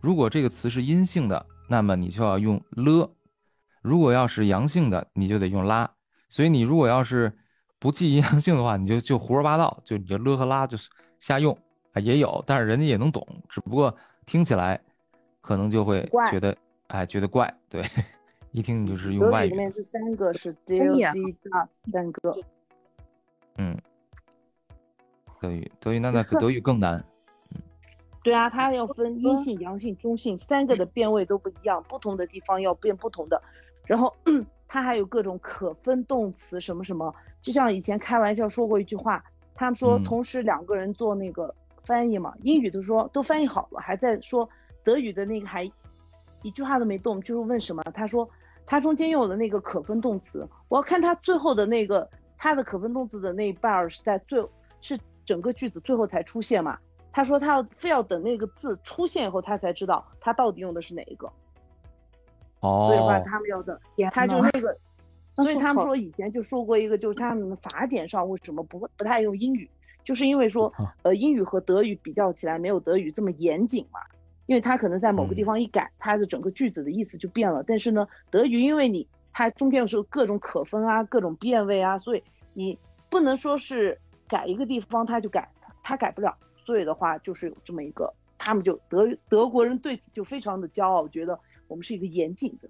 [0.00, 3.08] 如果这个词是阴性的，那么你就要用了；
[3.80, 5.88] 如果要是阳性的，你就得用拉。
[6.28, 7.32] 所以你如果要是
[7.78, 10.90] 不记阴阳性的话，你就就胡说八道，就你就了和拉就是
[11.20, 11.56] 瞎用
[11.92, 14.80] 啊，也有，但是人家也能懂，只不过听起来
[15.44, 17.82] 可能就会觉得哎觉得怪，对，
[18.52, 19.50] 一听你就是用外语。
[19.50, 21.36] 里面是三个是 z e c
[21.92, 22.34] 三个，
[23.58, 23.76] 嗯。
[25.40, 27.04] 德语，德语那那德语更难。
[28.22, 33.42] 对啊，它要分阴性、阳性、中性三个的变位都不一样，不同的地方要变不同的。
[33.84, 34.16] 然后
[34.66, 39.22] 它还有各种可分动词什么什么，就像以前开玩笑说过一句话，
[39.54, 44.48] 他们说同时两个人做那个翻译嘛，英语都说都翻译好了，还在说
[44.84, 45.64] 德语的那个还
[46.42, 47.82] 一句话都没动，就是问什么？
[47.94, 48.28] 他说
[48.66, 52.08] 他中间用的那个可分动词，我要看他最后的那个
[52.38, 54.46] 他的可分动词的那一半儿是在最
[54.80, 54.96] 是。
[55.26, 56.78] 整个句子最后才出现嘛？
[57.10, 61.26] 他说他要非要等那个字出现以后，他才知道他到底用的是哪一个。
[62.60, 62.84] 哦。
[62.86, 63.80] 所以话他们要等，
[64.12, 64.76] 他就那个，
[65.34, 69.70] 所以他们说以前就说过一个，就是他们法典上为什么不会不太用英语，
[70.04, 70.70] 就是因为说，
[71.04, 74.00] 呃，英语和德语比较起来没有德语这么严谨嘛，
[74.46, 77.62] 因为它可能在某个地方一改，它的整个句子的意思就变了。
[77.66, 82.22] 但是呢，德语因为你它中间有时候各种可分啊，各种变位啊，所以
[82.52, 82.78] 你
[83.08, 83.98] 不能说是。
[84.26, 85.46] 改一个地方它就改，
[85.82, 91.38] 它改不了，所以的话就是有这么一个，他们就德德国人对此就非常的骄傲，觉得
[91.68, 92.68] 我们是一个严谨的